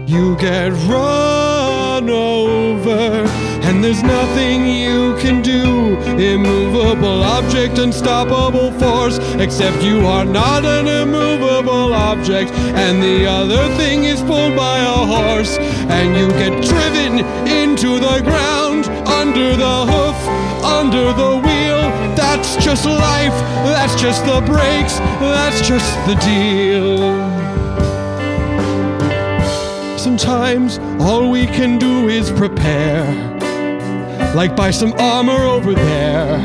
[0.08, 0.71] You get
[1.99, 3.27] run over,
[3.67, 5.97] and there's nothing you can do.
[6.17, 14.05] Immovable object, unstoppable force, except you are not an immovable object, and the other thing
[14.05, 20.17] is pulled by a horse, and you get driven into the ground, under the hoof,
[20.63, 21.81] under the wheel.
[22.15, 27.38] That's just life, that's just the brakes, that's just the deal.
[30.19, 33.05] Sometimes all we can do is prepare,
[34.36, 36.38] like buy some armor over there.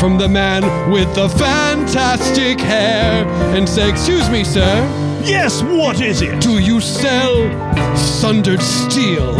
[0.00, 3.24] From the man with the fantastic hair.
[3.54, 4.74] And say, Excuse me, sir,
[5.22, 6.40] Yes, what is it?
[6.42, 7.36] do you sell
[7.96, 9.32] sundered steel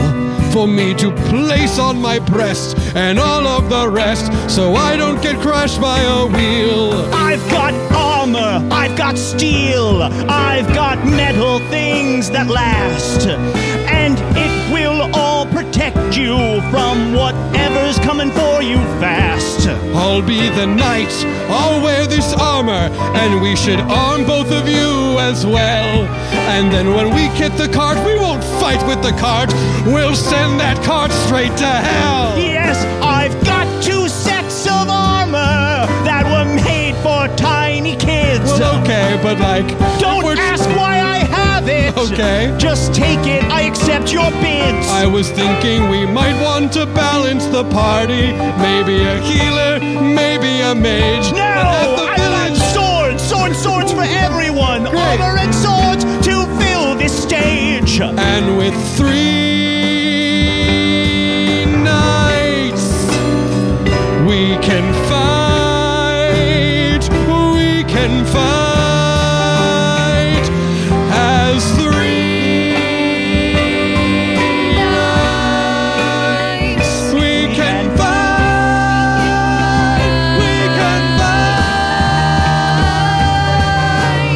[0.52, 4.30] for me to place on my breast and all of the rest?
[4.48, 6.92] So I don't get crushed by a wheel?
[7.12, 7.74] I've got
[8.26, 13.26] armor, I've got steel, I've got metal things that last.
[13.26, 16.36] And it will all protect you
[16.70, 19.68] from whatever's coming for you fast.
[19.94, 21.12] I'll be the knight,
[21.48, 26.06] I'll wear this armor, and we should arm both of you as well.
[26.50, 29.52] And then when we get the cart, we won't fight with the cart,
[29.86, 32.38] we'll send that cart straight to hell.
[32.38, 33.65] Yes, I've got
[37.98, 38.44] kids.
[38.44, 39.66] Well, okay, but like,
[40.00, 41.96] Don't ask why I have it.
[41.96, 42.54] Okay.
[42.58, 43.42] Just take it.
[43.50, 44.86] I accept your bids.
[44.88, 48.32] I was thinking we might want to balance the party.
[48.66, 51.32] Maybe a healer, maybe a mage.
[51.32, 54.84] no, but at the I want village- swords, swords, swords for everyone.
[54.84, 55.20] Great.
[55.20, 58.00] Armor and swords to fill this stage.
[58.00, 59.65] And with three
[68.06, 68.46] We can fight
[71.10, 72.70] as three
[76.76, 77.12] knights.
[77.12, 79.26] We can fight.
[80.38, 81.02] We can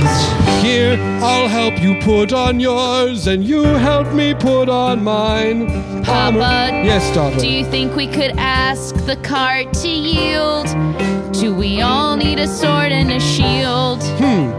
[0.03, 0.65] fight.
[0.65, 5.69] Here, I'll help you put on yours, and you help me put on mine.
[6.03, 7.39] Papa, Yes, daughter.
[7.39, 10.67] Do you think we could ask the cart to yield?
[11.41, 14.03] Do we all need a sword and a shield?
[14.21, 14.53] Hmm.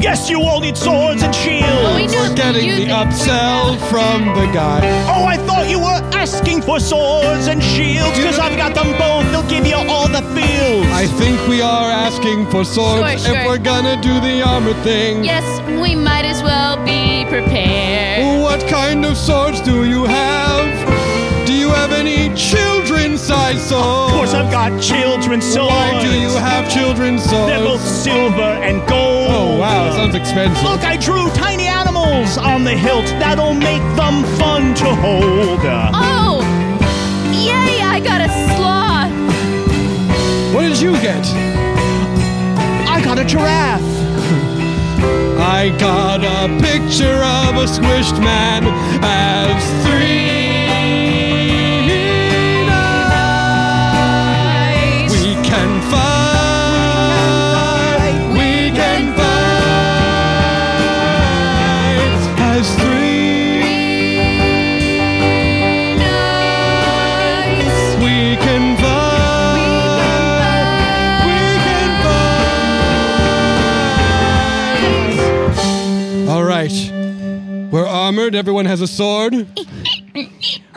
[0.00, 1.66] Yes, you all need swords and shields.
[1.66, 4.78] Oh, we know We're getting you the think we upsell from the guy.
[5.10, 9.28] Oh, I thought you were asking for swords and shields because I've got them both.
[9.32, 10.86] They'll give you all the feels.
[10.94, 13.44] I think we are asking for swords Sure, if sure.
[13.48, 15.24] we're gonna do the armor thing.
[15.24, 15.44] Yes,
[15.82, 18.40] we might as well be prepared.
[18.40, 20.70] What kind of swords do you have?
[21.48, 22.32] Do you have any
[23.18, 25.70] children-sized of course, I've got children's swords.
[25.70, 27.46] Why do you have children's swords?
[27.46, 29.28] They're both silver and gold.
[29.30, 30.62] Oh wow, that sounds expensive.
[30.62, 33.06] Look, I drew tiny animals on the hilt.
[33.18, 35.60] That'll make them fun to hold.
[35.94, 36.42] Oh!
[37.32, 39.12] Yay, I got a sloth!
[40.54, 41.24] What did you get?
[42.88, 43.82] I got a giraffe.
[45.40, 48.64] I got a picture of a squished man
[49.02, 50.47] as three
[78.32, 78.34] fight.
[78.34, 78.34] All right.
[78.34, 78.34] We're armored.
[78.34, 79.34] Everyone has a sword.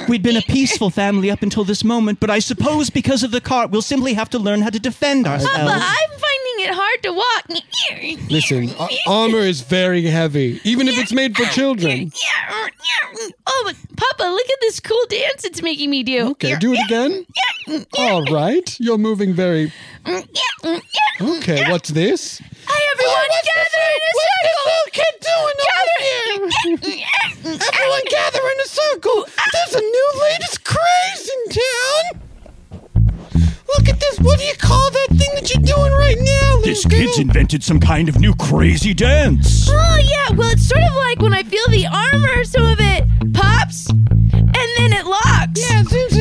[0.08, 3.42] we'd been a peaceful family up until this moment, but I suppose because of the
[3.42, 5.54] cart, we'll simply have to learn how to defend ourselves.
[5.54, 5.86] Papa, ourselves.
[5.88, 8.30] I'm finding it hard to walk.
[8.30, 12.12] Listen, a- armor is very heavy, even if it's made for children.
[13.48, 16.30] Oh, but Papa, look at this cool dance it's making me do.
[16.32, 17.26] Okay, do it again.
[17.98, 19.72] All right, you're moving very.
[21.22, 22.42] Okay, what's this?
[22.74, 24.88] Hi, everyone, gather in a circle.
[24.96, 25.58] kid doing
[27.76, 29.26] Everyone gather in a circle.
[29.52, 32.22] There's a new latest craze in town.
[33.68, 34.20] Look at this.
[34.22, 36.62] What do you call that thing that you're doing right now?
[36.62, 39.68] This kid's invented some kind of new crazy dance.
[39.70, 43.04] Oh, yeah, well, it's sort of like when I feel the armor, some of it
[43.34, 45.60] pops and then it locks.
[45.60, 46.21] Yeah, it seems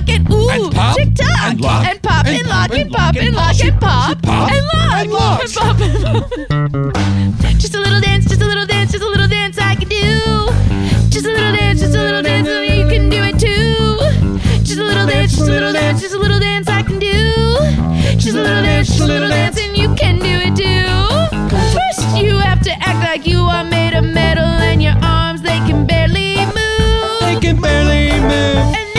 [0.00, 2.90] lock and ooh, And pop tick tock and lock and pop and and lock and
[2.90, 7.58] pop and lock and pop and lock and pop and pop.
[7.58, 10.46] Just a little dance, just a little dance, just a little dance I can do.
[11.10, 13.98] Just a little dance, just a little dance, so you can do it too.
[14.64, 17.54] Just a little dance, just a little dance, just a little dance I can do.
[18.16, 20.86] Just a little dance, just a little dance, and you can do it too.
[21.74, 25.58] First, you have to act like you are made of metal, and your arms they
[25.68, 27.20] can barely move.
[27.20, 28.74] They can barely move.
[28.76, 28.89] And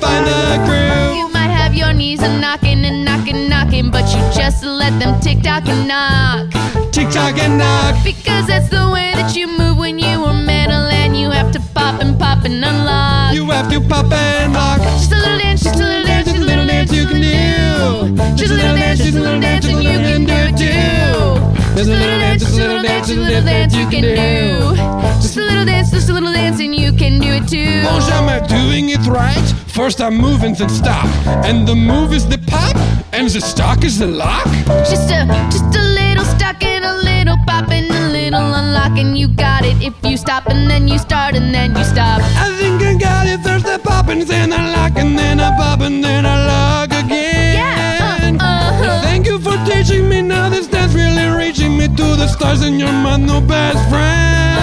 [0.00, 1.16] find the groove.
[1.16, 5.20] You might have your knees a knocking and knocking, knocking, but you just let them
[5.20, 6.50] tick tock and knock.
[6.92, 8.02] Tick tock and knock.
[8.04, 11.60] Because that's the way that you move when you are metal and you have to
[11.74, 13.34] pop and pop and unlock.
[13.34, 14.80] You have to pop and lock.
[14.80, 18.36] Just a little dance, just a little dance, just a little dance you can do.
[18.36, 20.78] Just a little dance, just a little dance, and you can do it too.
[21.76, 24.76] Just a little dance, just a little dance, just a little dance you can do.
[25.22, 26.87] Just a little dance, just a little dance, and you
[27.38, 27.82] it too.
[27.82, 29.46] Bonjour, am I doing it right?
[29.66, 31.06] First I'm moving, then stop.
[31.44, 32.76] And the move is the pop,
[33.12, 34.46] and the stock is the lock.
[34.90, 39.16] Just a, just a little stuck and a little pop and a little unlock, and
[39.16, 39.76] you got it.
[39.82, 42.20] If you stop and then you start and then you stop.
[42.22, 43.42] I think I got it.
[43.42, 46.90] There's the pop, and then I lock, and then I pop, and then I lock
[47.04, 47.54] again.
[47.54, 49.02] Yeah, uh, uh-huh.
[49.02, 50.48] Thank you for teaching me now.
[50.48, 54.57] This dance really reaching me to the stars, and you're my new best friend.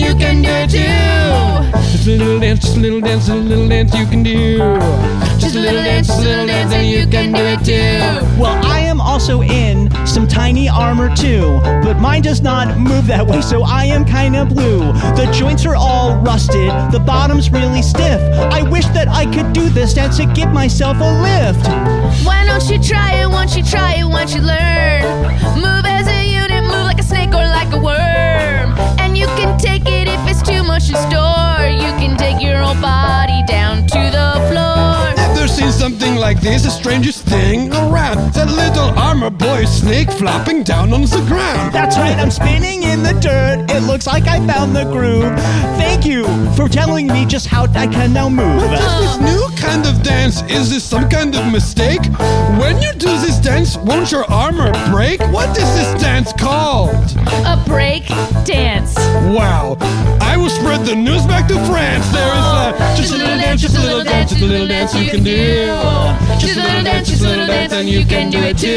[0.00, 1.80] You can do it too.
[1.92, 4.58] Just a little dance, just a little dance, just a little dance you can do.
[5.38, 8.40] Just a little dance, just a little dance, and you can do it too.
[8.40, 13.26] Well, I am also in some tiny armor too, but mine does not move that
[13.26, 14.92] way, so I am kind of blue.
[15.20, 18.20] The joints are all rusted, the bottom's really stiff.
[18.52, 21.66] I wish that I could do this dance to give myself a lift.
[22.24, 23.28] Why don't you try it?
[23.28, 25.02] Once you try it, once you learn.
[25.56, 28.78] Move as a unit, move like a snake or like a worm.
[28.98, 29.58] And you can
[30.70, 31.66] much to store.
[31.84, 35.10] You can take your whole body down to the floor.
[35.18, 36.62] Ever seen something like this?
[36.62, 38.18] The strangest thing around.
[38.34, 41.72] That little armor boy snake flopping down on the ground.
[41.72, 43.68] That's right, I'm spinning in the dirt.
[43.76, 45.34] It looks like I found the groove.
[45.82, 48.62] Thank you for telling me just how I can now move.
[48.62, 50.42] What is this new kind of dance?
[50.42, 52.04] Is this some kind of mistake?
[52.62, 55.18] When you do this dance, won't your armor break?
[55.36, 56.94] What is this dance called?
[57.54, 58.06] A break
[58.44, 58.94] dance.
[59.36, 59.76] Wow.
[60.20, 60.59] I will spread
[60.90, 62.06] the news back to France.
[62.10, 64.94] There is a just a little dance, just a little dance, just a little dance
[64.94, 65.66] you can do.
[66.40, 68.74] Just a little dance, just a little dance, and you can do it too.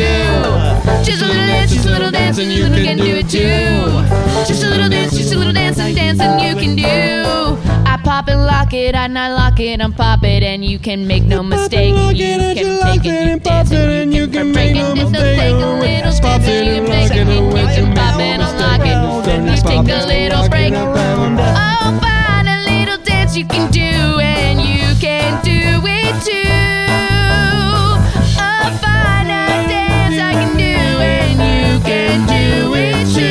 [1.03, 4.45] Just a little dance, just a little dance, and you can do it too.
[4.45, 7.57] Just a little dance, just a little dance, and dance, and you can do.
[7.89, 11.07] I pop and lock it, and I lock it, and pop it, and you can
[11.07, 11.95] make no mistake.
[11.95, 14.75] You it, you can take it, it, you dance, it, and you can break make
[14.75, 14.83] it.
[14.83, 15.39] no Just mistake.
[15.39, 17.91] take a little Pop it, and you can lock take it, it, and you can
[17.91, 18.33] a pop minute.
[18.33, 19.25] and unlock it.
[19.25, 20.73] Then you take a little break.
[20.75, 21.72] Oh,
[23.33, 26.49] little you can do, and you can do it too.
[28.37, 33.27] Oh, find dance I can do, and you can do it too.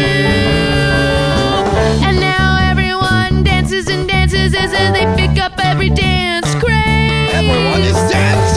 [2.07, 7.35] And now everyone dances and dances as they pick up every dance craze.
[7.35, 8.52] Everyone is dancing.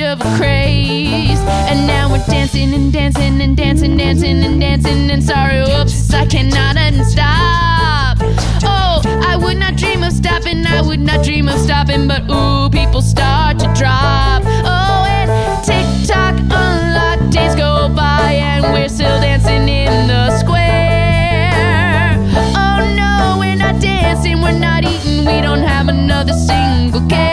[0.00, 1.40] Bit of a craze.
[1.68, 6.26] And now we're dancing and dancing and dancing, dancing and dancing, and sorry, whoops, I
[6.26, 8.18] cannot unstop.
[8.62, 12.70] Oh, I would not dream of stopping, I would not dream of stopping, but ooh,
[12.70, 14.42] people start to drop.
[14.46, 22.16] Oh, and tick tock, unlock, days go by, and we're still dancing in the square.
[22.62, 27.29] Oh no, we're not dancing, we're not eating, we don't have another single care.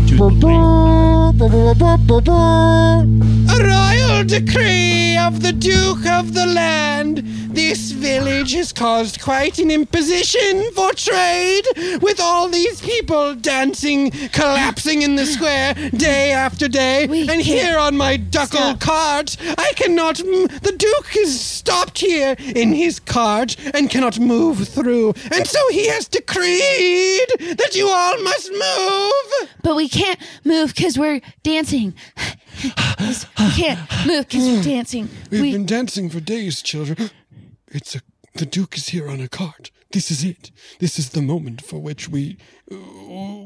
[0.00, 1.01] two, three.
[1.42, 1.48] A
[3.58, 7.18] royal decree of the Duke of the land.
[7.52, 11.64] This village has caused quite an imposition for trade,
[12.00, 17.04] with all these people dancing, collapsing in the square day after day.
[17.04, 18.80] And here on my duckle Stop.
[18.80, 20.20] cart, I cannot.
[20.20, 25.58] m- The Duke is stopped here in his cart and cannot move through, and so
[25.70, 27.28] he has decreed
[27.58, 29.48] that you all must move.
[29.62, 31.94] But we can't move because we're dancing.
[32.62, 35.08] we can't move because we're dancing.
[35.30, 37.10] We've We, been dancing for days, children.
[37.68, 38.00] It's a
[38.34, 39.70] the Duke is here on a cart.
[39.90, 40.50] This is it.
[40.78, 42.38] This is the moment for which we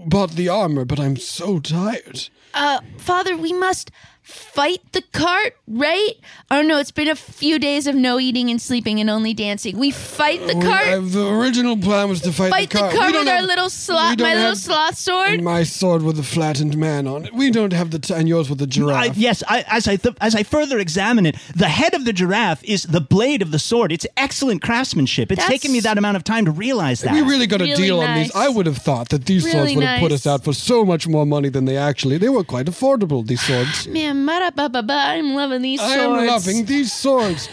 [0.07, 0.85] bought the armor.
[0.85, 2.29] But I'm so tired.
[2.55, 3.91] uh, Father, we must
[4.23, 6.15] fight the cart, right?
[6.51, 9.79] Oh no, it's been a few days of no eating and sleeping and only dancing.
[9.79, 10.89] We fight the We- cart.
[10.89, 12.95] uh, the original plan was to fight, fight the the cart.
[12.95, 15.31] cart We don't with our have- little we sloth, don't my little have- sloth sword.
[15.35, 17.35] And my sword with a flattened man on it.
[17.35, 19.17] We don't have the t- and yours with the I, giraffe.
[19.17, 22.65] yes, I, as I th- as I further examine it, the head of the giraffe
[22.65, 23.93] is the blade of the sword.
[23.93, 25.31] It's excellent craftsmanship.
[25.31, 27.13] It's That's- taken me that amount of time to realize that.
[27.15, 28.35] We really got a Really deal on these.
[28.35, 28.45] nice.
[28.45, 30.85] I would have thought that these swords Really would have put us out for so
[30.85, 32.19] much more money than they actually.
[32.19, 33.27] They were quite affordable.
[33.27, 33.89] These swords.
[33.89, 35.93] Man, ba-da-ba-ba-ba, I'm loving these swords.
[35.95, 36.23] I swords.
[36.23, 37.49] am loving these swords.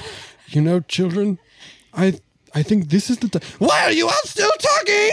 [0.48, 1.40] You know, children,
[1.94, 2.20] I
[2.56, 3.42] I think this is the time.
[3.58, 5.12] Why are you all still talking?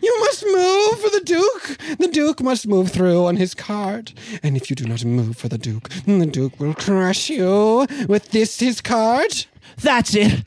[0.00, 1.78] You must move for the Duke.
[1.98, 4.12] The Duke must move through on his cart.
[4.42, 8.30] And if you do not move for the Duke, the Duke will crush you with
[8.30, 9.48] this his cart.
[9.78, 10.44] That's it.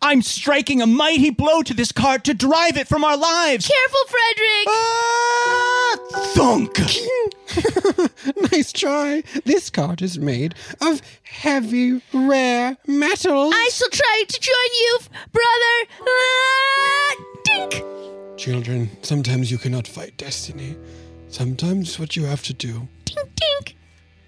[0.00, 3.68] I'm striking a mighty blow to this cart to drive it from our lives.
[3.68, 4.66] Careful, Frederick.
[4.68, 5.98] Ah!
[6.34, 6.78] Thunk.
[8.52, 9.22] nice try.
[9.44, 13.54] This cart is made of heavy, rare metals.
[13.56, 14.98] I shall try to join you,
[15.32, 16.08] brother.
[16.08, 17.14] Ah,
[17.44, 17.84] dink.
[18.38, 20.76] Children, sometimes you cannot fight destiny.
[21.28, 22.88] Sometimes what you have to do.
[23.04, 23.76] Dink, dink.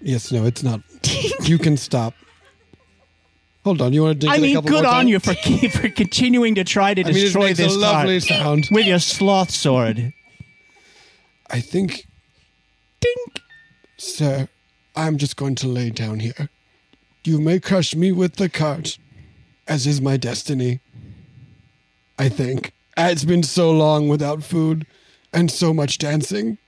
[0.01, 0.81] Yes, no, it's not.
[1.41, 2.13] you can stop.
[3.65, 5.33] Hold on, you want to dig I mean, good on you for
[5.71, 8.69] for continuing to try to I mean, destroy this a lovely cart sound.
[8.69, 10.13] with your sloth sword.
[11.49, 12.05] I think,
[13.01, 13.41] Dink.
[13.97, 14.49] sir,
[14.95, 16.49] I'm just going to lay down here.
[17.23, 18.99] You may crush me with the cart,
[19.67, 20.79] as is my destiny.
[22.19, 22.71] I think.
[22.95, 24.85] It's been so long without food
[25.33, 26.59] and so much dancing.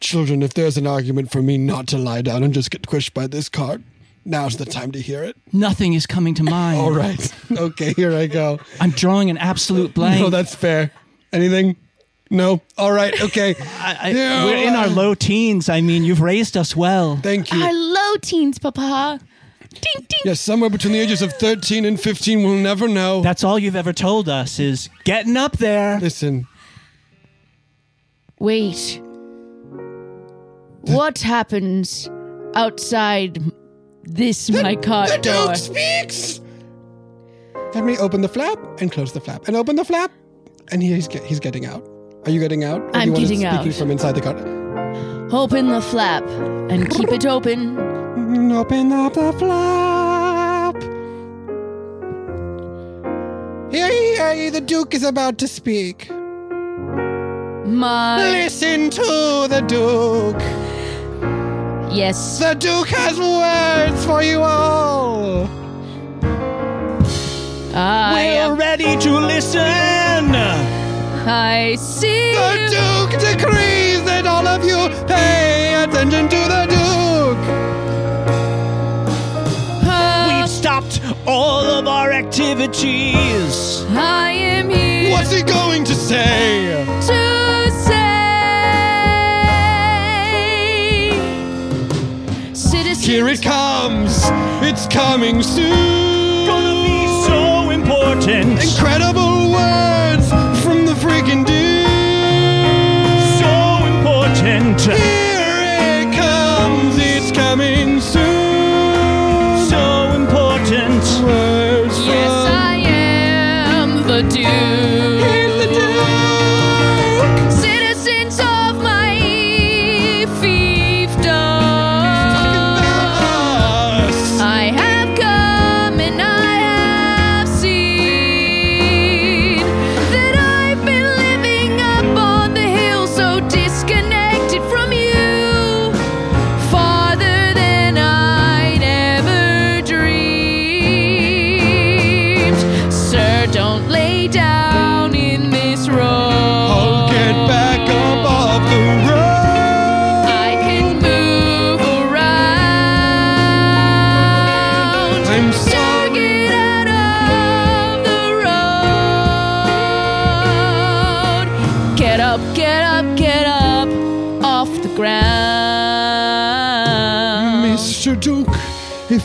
[0.00, 3.14] Children, if there's an argument for me not to lie down and just get squished
[3.14, 3.80] by this cart,
[4.26, 5.36] now's the time to hear it.
[5.52, 6.80] Nothing is coming to mind.
[6.80, 7.32] All right.
[7.50, 8.58] Okay, here I go.
[8.80, 10.20] I'm drawing an absolute blank.
[10.20, 10.90] No, that's fair.
[11.32, 11.76] Anything?
[12.30, 12.60] No.
[12.76, 13.18] All right.
[13.22, 13.54] Okay.
[13.78, 15.68] I, I, Yeah, we're in our low teens.
[15.68, 17.16] I mean, you've raised us well.
[17.16, 17.62] Thank you.
[17.62, 19.20] Our low teens, Papa.
[19.70, 20.22] Dink, dink.
[20.24, 23.20] Yes, somewhere between the ages of 13 and 15, we'll never know.
[23.22, 26.00] That's all you've ever told us is getting up there.
[26.00, 26.46] Listen,
[28.38, 29.00] Wait.
[30.82, 32.08] What happens
[32.54, 33.38] outside
[34.06, 35.46] this my cart the door?
[35.48, 36.40] Duke speaks.
[37.74, 40.10] Let me open the flap and close the flap and open the flap,
[40.72, 41.86] and he's get, he's getting out.
[42.24, 42.80] Are you getting out?
[42.80, 43.74] Or I'm you want getting to speaking out.
[43.78, 44.38] from inside the cart.
[45.32, 46.24] Open the flap
[46.70, 47.76] and keep it open.
[47.76, 50.76] Mm, Open up the flap.
[53.72, 56.08] Hear ye, hear ye, the Duke is about to speak.
[57.66, 60.65] My Listen to the Duke.
[61.96, 62.38] Yes.
[62.38, 65.48] The Duke has words for you all.
[67.74, 68.12] I
[68.46, 69.60] We're am, ready to listen.
[71.28, 72.68] I see The.
[72.76, 77.44] Duke decrees that all of you pay attention to the Duke.
[80.28, 83.84] We've stopped all of our activities.
[83.90, 86.84] I am here What's he going to say?
[87.08, 87.25] to
[93.06, 94.18] Here it comes.
[94.68, 95.70] It's coming soon.
[96.44, 98.60] Gonna be so important.
[98.60, 100.28] Incredible words
[100.64, 101.86] from the freaking Duke.
[103.38, 104.80] So important.
[104.80, 106.96] Here it comes.
[106.98, 108.35] It's coming soon.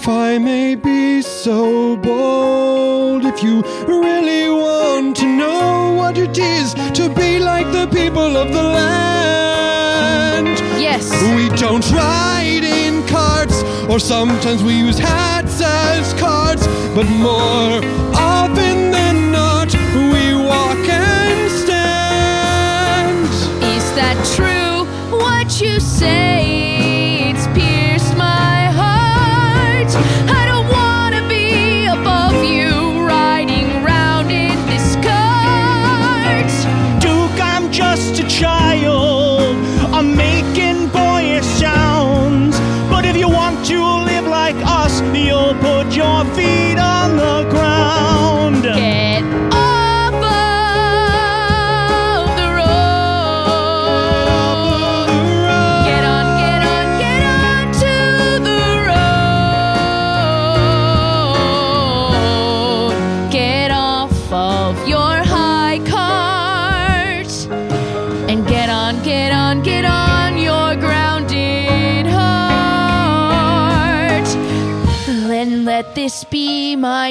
[0.01, 6.73] If I may be so bold, if you really want to know what it is
[6.73, 11.11] to be like the people of the land, Yes.
[11.35, 17.79] we don't ride in carts, or sometimes we use hats as carts, but more
[18.15, 19.71] often than not,
[20.11, 23.27] we walk and stand.
[23.75, 24.87] Is that true?
[25.15, 26.20] What you say?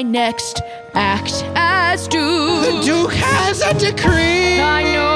[0.03, 0.61] My next
[0.95, 2.63] act as Duke.
[2.63, 4.59] The Duke has a decree.
[4.59, 5.10] I know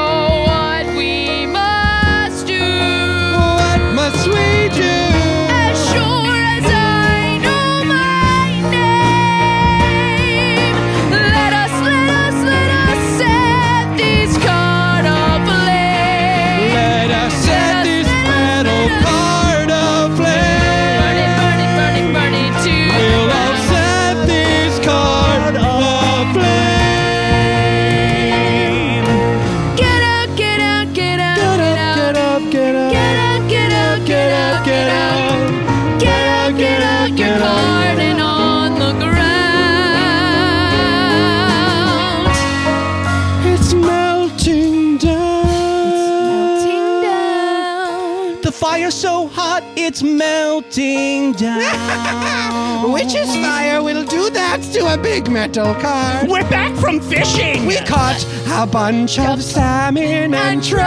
[49.85, 52.91] it's melting down.
[52.91, 56.25] Witch's fire will do that to a big metal car.
[56.27, 57.67] We're back from fishing.
[57.67, 60.85] We caught a bunch of salmon and trout.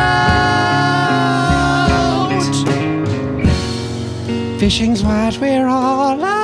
[4.58, 6.37] Fishing's what we're all about.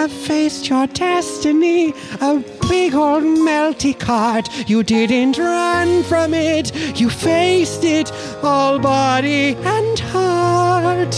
[0.00, 1.92] Have faced your destiny,
[2.22, 4.48] a big old melty cart.
[4.66, 8.10] You didn't run from it, you faced it,
[8.42, 11.14] all body and heart.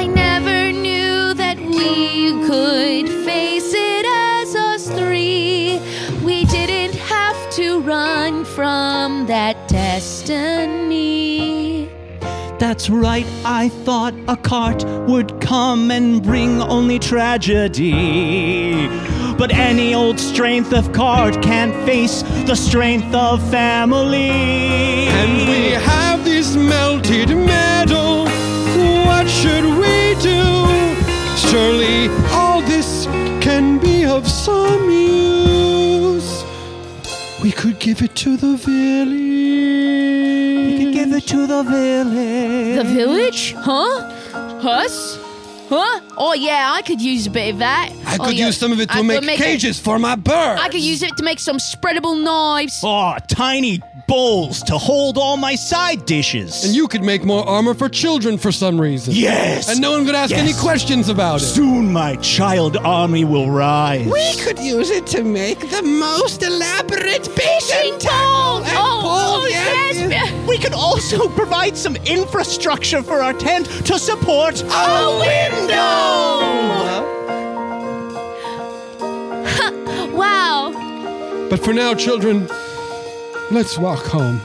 [0.00, 5.80] I never knew that we could face it as us three.
[6.22, 11.41] We didn't have to run from that destiny.
[12.62, 18.86] That's right, I thought a cart would come and bring only tragedy.
[19.36, 24.30] But any old strength of cart can't face the strength of family.
[25.10, 28.26] And we have this melted metal.
[29.06, 30.44] What should we do?
[31.36, 33.06] Surely all this
[33.42, 36.44] can be of some use.
[37.42, 40.51] We could give it to the village.
[41.02, 42.76] Give it to the village.
[42.76, 43.54] The village?
[43.58, 44.02] Huh?
[44.62, 45.18] Us?
[45.68, 46.00] Huh?
[46.16, 47.90] Oh yeah, I could use a bit of that.
[48.06, 48.46] I Oh, could yeah.
[48.46, 50.60] use some of it to I make, it- cages for my birds.
[50.60, 52.82] I could use it to make some spreadable knives.
[52.84, 53.80] Oh, tiny
[54.16, 56.64] bowls to hold all my side dishes.
[56.64, 59.14] and you could make more armor for children for some reason.
[59.14, 59.70] Yes.
[59.70, 60.40] And no one could ask Yes.
[60.40, 61.46] any questions about it.
[61.46, 64.06] Soon my child army will rise.
[64.06, 70.30] We could use it to make the most elaborate fishing tackle and Oh, oh yes.
[70.46, 75.88] We could also provide some infrastructure for our tent to support a window.
[80.22, 80.62] Wow.
[81.48, 82.46] But for now, children,
[83.52, 84.40] let's walk home.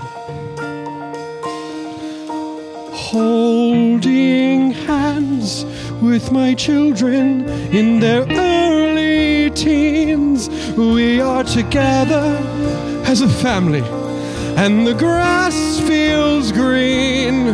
[2.92, 5.64] Holding hands
[6.02, 12.38] with my children in their early teens, we are together
[13.06, 13.84] as a family,
[14.58, 17.48] and the grass feels green.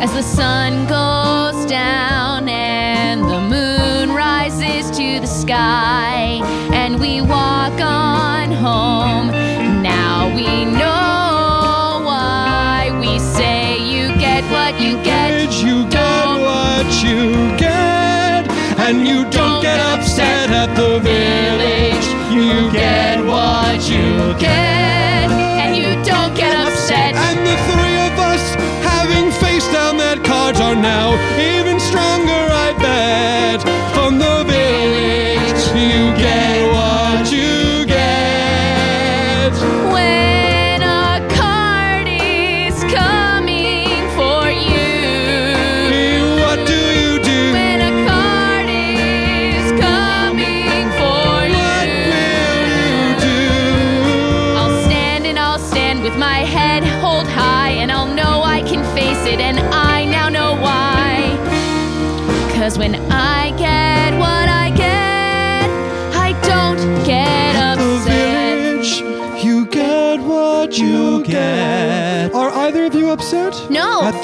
[0.00, 6.40] As the sun goes down and the moon rises to the sky,
[6.72, 9.37] and we walk on home.
[17.18, 18.46] You get?
[18.78, 22.06] And you don't get upset at the village.
[22.30, 25.26] You get what you get,
[25.62, 27.14] and you don't get upset.
[27.26, 28.44] And the three of us,
[28.86, 31.06] having faced down that cart, now,
[31.38, 31.77] even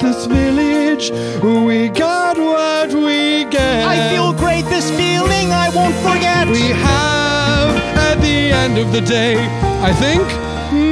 [0.05, 1.09] this village,
[1.41, 3.85] we got what we get.
[3.87, 4.65] I feel great.
[4.65, 6.47] This feeling I won't forget.
[6.47, 7.69] we have
[8.09, 9.35] at the end of the day,
[9.89, 10.21] I think,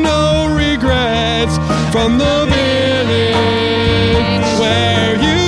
[0.09, 1.55] no regrets
[1.93, 3.35] from the village
[4.59, 5.39] where you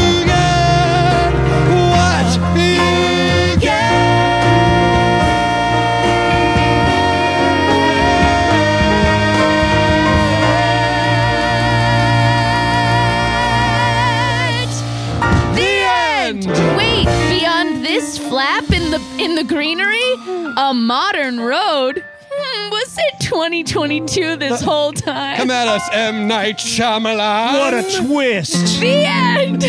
[19.38, 20.14] in the greenery,
[20.58, 22.04] a modern road.
[22.32, 25.38] Hmm, was it 2022 this whole time?
[25.38, 26.28] Come at us, M.
[26.28, 27.54] Night Shyamalan.
[27.54, 28.80] What a twist.
[28.80, 29.64] The end.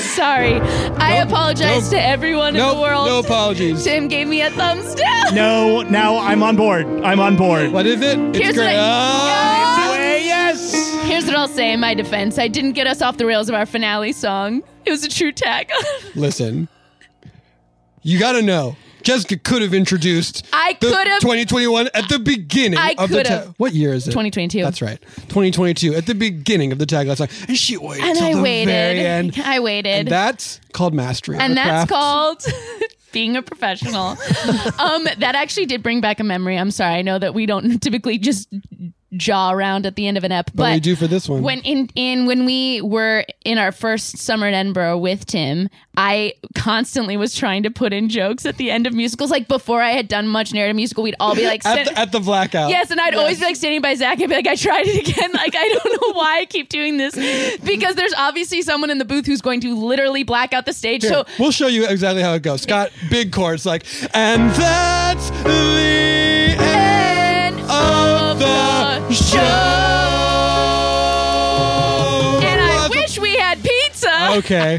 [0.00, 0.54] Sorry,
[0.98, 2.00] I apologize nope.
[2.00, 3.06] to everyone in Nope, the world.
[3.06, 3.84] no apologies.
[3.84, 5.34] Tim gave me a thumbs down.
[5.34, 6.86] No, now I'm on board.
[7.04, 7.70] I'm on board.
[7.70, 8.18] What is it?
[8.18, 8.76] It's Here's what great.
[8.76, 8.78] I-!
[8.78, 9.57] Way, yes.
[11.08, 13.54] Here's what I'll say in my defense: I didn't get us off the rails of
[13.54, 14.62] our finale song.
[14.84, 15.70] It was a true tag.
[16.14, 16.68] Listen,
[18.02, 18.76] you got to know.
[19.02, 23.54] Jessica could have introduced I could've- 2021 at the beginning I of the tag.
[23.56, 24.10] What year is it?
[24.10, 24.60] 2022.
[24.60, 25.00] That's right.
[25.28, 27.28] 2022 at the beginning of the tagline song.
[27.46, 28.66] And she waited and I the waited.
[28.66, 29.40] very end.
[29.42, 29.90] I waited.
[29.90, 31.38] And that's called mastery.
[31.38, 31.90] and that's craft.
[31.90, 32.44] called
[33.12, 34.08] being a professional.
[34.78, 36.58] um, that actually did bring back a memory.
[36.58, 36.96] I'm sorry.
[36.96, 38.52] I know that we don't typically just
[39.16, 41.42] jaw around at the end of an ep, but, But we do for this one.
[41.42, 46.34] When in in when we were in our first summer in Edinburgh with Tim, I
[46.54, 49.30] constantly was trying to put in jokes at the end of musicals.
[49.30, 51.98] Like before I had done much narrative musical, we'd all be like, at, stand- the,
[51.98, 52.70] at the blackout.
[52.70, 55.08] Yes, and I'd always be like standing by Zach and be like, I tried it
[55.08, 55.32] again.
[55.32, 57.14] Like, I don't know why I keep doing this.
[57.64, 61.02] Because there's obviously someone in the booth who's going to literally black out the stage.
[61.02, 62.62] Here, So we'll show you exactly how it goes.
[62.62, 63.84] Scott, big chords like,
[64.14, 66.07] and that's the
[69.18, 69.38] show.
[72.42, 74.36] And I wish we had pizza.
[74.38, 74.78] Okay.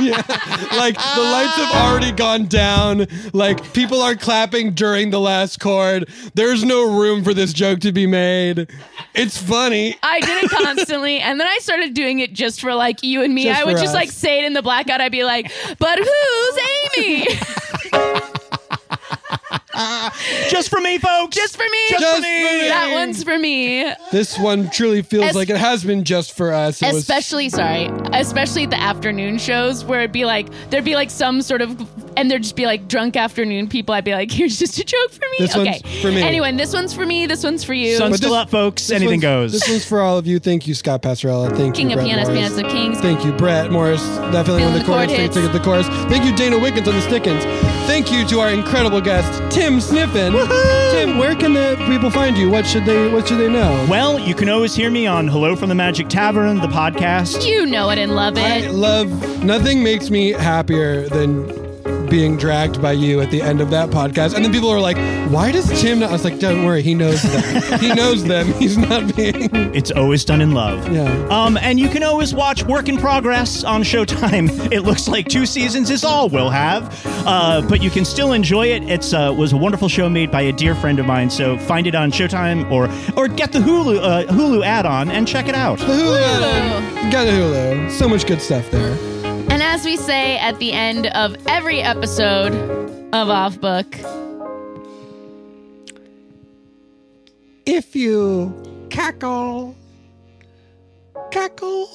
[0.00, 0.22] Yeah.
[0.78, 3.06] Like the lights have already gone down.
[3.32, 6.08] Like people are clapping during the last chord.
[6.34, 8.70] There's no room for this joke to be made.
[9.14, 9.96] It's funny.
[10.02, 13.34] I did it constantly, and then I started doing it just for like you and
[13.34, 13.44] me.
[13.44, 13.94] Just I would for just us.
[13.94, 15.00] like say it in the blackout.
[15.00, 16.58] I'd be like, "But who's
[16.98, 17.26] Amy?"
[20.50, 21.36] Just for me, folks.
[21.36, 21.78] just for me.
[21.90, 22.68] Just for me.
[22.68, 23.92] That one's for me.
[24.12, 26.82] This one truly feels Es- like it has been just for us.
[26.82, 31.10] It was- especially sorry especially the afternoon shows where it'd be like there'd be like
[31.10, 31.78] some sort of
[32.16, 35.10] and there'd just be like drunk afternoon people i'd be like here's just a joke
[35.10, 36.22] for me This okay one's for me.
[36.22, 38.82] anyway this one's for me this one's for you Sun's But still this- up, folks.
[38.88, 39.52] this Anything one's- goes.
[39.52, 40.38] This one's for all of you.
[40.38, 41.54] Thank you, Scott Passarella.
[41.56, 42.40] Thank king you, of Brett pianists Morris.
[42.52, 44.02] pianists of kings Thank you, Brett Morris.
[44.02, 45.06] Definitely on Feeling the the chorus.
[45.06, 45.36] chord Thank hits.
[45.36, 45.86] you to the chorus.
[46.10, 47.44] Thank you, Dana Wickens on the Stickins.
[47.86, 50.32] Thank you to our incredible guest, Tim Sniffen.
[50.90, 52.48] Tim, where can the people find you?
[52.50, 53.86] What should they What should they know?
[53.88, 57.46] well, you can always hear me on Hello from the Magic Tavern, the podcast.
[57.46, 61.46] you know it and love I it love nothing makes me happier than
[62.08, 64.34] being dragged by you at the end of that podcast.
[64.34, 64.96] And then people are like,
[65.30, 66.10] why does Tim not?
[66.10, 67.62] I was like, don't worry, he knows them.
[67.80, 68.52] he knows them.
[68.58, 69.48] He's not being.
[69.74, 70.90] It's always done in love.
[70.92, 71.08] Yeah.
[71.30, 74.48] Um, and you can always watch Work in Progress on Showtime.
[74.78, 78.66] It looks like two seasons is all we'll have, uh, but you can still enjoy
[78.66, 78.82] it.
[78.84, 81.30] It's uh, was a wonderful show made by a dear friend of mine.
[81.30, 85.48] So find it on Showtime or or get the Hulu uh, Hulu add-on and check
[85.48, 85.78] it out.
[85.78, 87.10] The Hulu.
[87.10, 87.90] Got the Hulu.
[87.90, 88.96] So much good stuff there.
[89.68, 92.52] And as we say at the end of every episode
[93.12, 93.86] of off book
[97.66, 99.76] If you cackle,
[101.30, 101.90] cackle.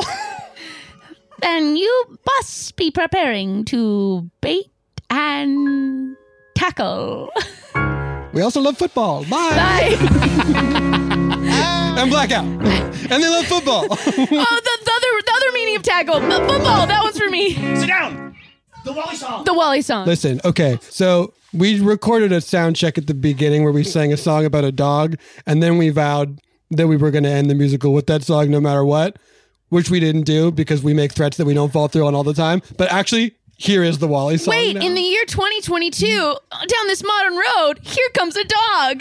[1.42, 4.68] then you must be preparing to bait
[5.10, 6.16] and
[6.56, 7.32] tackle
[8.34, 9.24] we also love football.
[9.26, 9.96] Bye.
[10.00, 11.20] bye
[11.96, 12.44] And blackout.
[12.44, 13.86] and they love football.
[13.92, 13.96] oh
[14.64, 14.73] the,
[15.84, 18.36] the other the other meaning of tackle the football that one's for me Sit down.
[18.86, 19.44] The Wally song.
[19.46, 23.72] the wally song Listen, okay, so we recorded a sound check at the beginning where
[23.72, 26.40] we sang a song about a dog, and then we vowed
[26.72, 29.18] that we were going to end the musical with that song no matter what.
[29.70, 32.24] which we didn't do because we make threats that we don't fall through on all
[32.24, 32.62] the time.
[32.78, 34.52] But actually, here is the Wally song.
[34.54, 34.82] Wait, now.
[34.86, 39.00] in the year 2022, down this modern road, here comes a dog.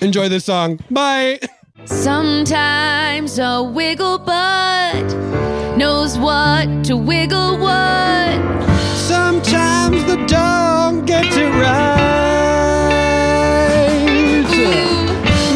[0.00, 0.78] enjoy this song.
[0.90, 1.40] Bye.
[1.84, 5.04] Sometimes a wiggle butt
[5.76, 8.40] knows what to wiggle what.
[8.96, 11.76] Sometimes the dog gets it right.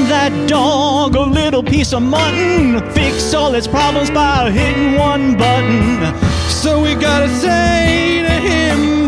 [0.09, 6.15] That dog, a little piece of mutton, fix all its problems by hitting one button.
[6.49, 9.00] So we gotta say to him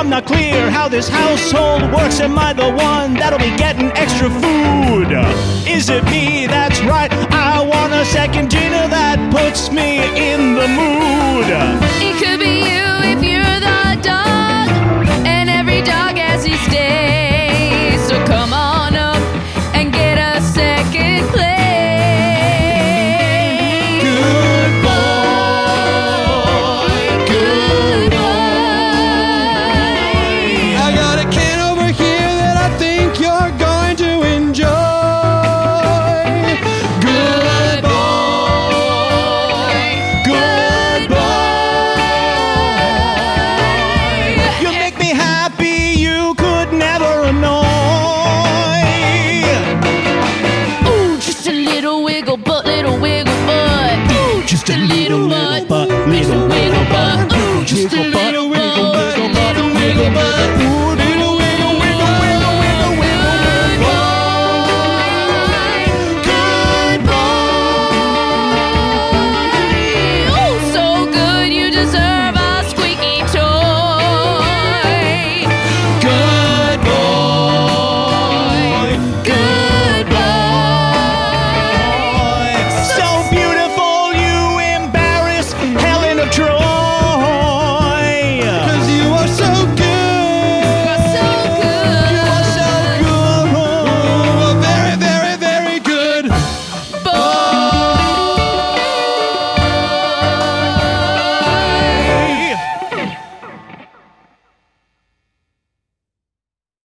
[0.00, 2.20] I'm not clear how this household works.
[2.20, 5.12] Am I the one that'll be getting extra food?
[5.68, 6.46] Is it me?
[6.46, 7.12] That's right.
[7.30, 11.50] I want a second dinner that puts me in the mood.
[12.00, 12.89] It could be you.